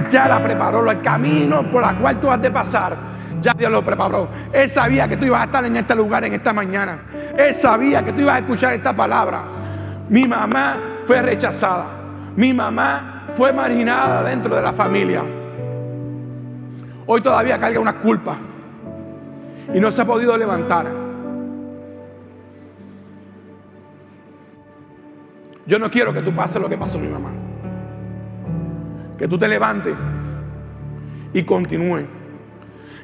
ya 0.09 0.27
la 0.27 0.43
preparó. 0.43 0.89
El 0.89 0.99
camino 1.01 1.61
por 1.69 1.83
el 1.83 1.95
cual 1.97 2.19
tú 2.19 2.31
has 2.31 2.41
de 2.41 2.49
pasar. 2.49 2.97
Ya 3.39 3.53
Dios 3.53 3.71
lo 3.71 3.83
preparó. 3.83 4.29
Él 4.51 4.67
sabía 4.67 5.07
que 5.07 5.15
tú 5.15 5.25
ibas 5.25 5.41
a 5.41 5.45
estar 5.45 5.63
en 5.63 5.75
este 5.75 5.93
lugar 5.93 6.25
en 6.25 6.33
esta 6.33 6.53
mañana. 6.53 7.01
Él 7.37 7.53
sabía 7.53 8.03
que 8.03 8.13
tú 8.13 8.21
ibas 8.21 8.37
a 8.37 8.39
escuchar 8.39 8.73
esta 8.73 8.93
palabra. 8.93 9.43
Mi 10.09 10.27
mamá 10.27 10.77
fue 11.05 11.21
rechazada. 11.21 11.96
Mi 12.37 12.53
mamá 12.53 13.23
fue 13.35 13.51
marginada 13.51 14.23
dentro 14.23 14.55
de 14.55 14.61
la 14.61 14.71
familia. 14.71 15.23
Hoy 17.07 17.19
todavía 17.19 17.59
carga 17.59 17.79
una 17.79 17.99
culpa 17.99 18.37
y 19.73 19.79
no 19.79 19.91
se 19.91 20.03
ha 20.03 20.05
podido 20.05 20.37
levantar. 20.37 20.85
Yo 25.65 25.79
no 25.79 25.89
quiero 25.89 26.13
que 26.13 26.21
tú 26.21 26.33
pases 26.35 26.61
lo 26.61 26.69
que 26.69 26.77
pasó 26.77 26.99
mi 26.99 27.07
mamá. 27.07 27.31
Que 29.17 29.27
tú 29.27 29.39
te 29.39 29.47
levantes 29.47 29.95
y 31.33 31.41
continúe. 31.41 32.05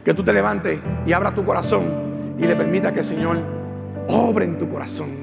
Que 0.05 0.13
tú 0.13 0.23
te 0.23 0.31
levantes 0.31 0.79
y 1.07 1.11
abra 1.11 1.33
tu 1.33 1.43
corazón 1.43 2.35
y 2.37 2.43
le 2.43 2.55
permita 2.55 2.93
que 2.93 2.99
el 2.99 3.05
Señor 3.05 3.37
obre 4.07 4.45
en 4.45 4.59
tu 4.59 4.69
corazón. 4.69 5.22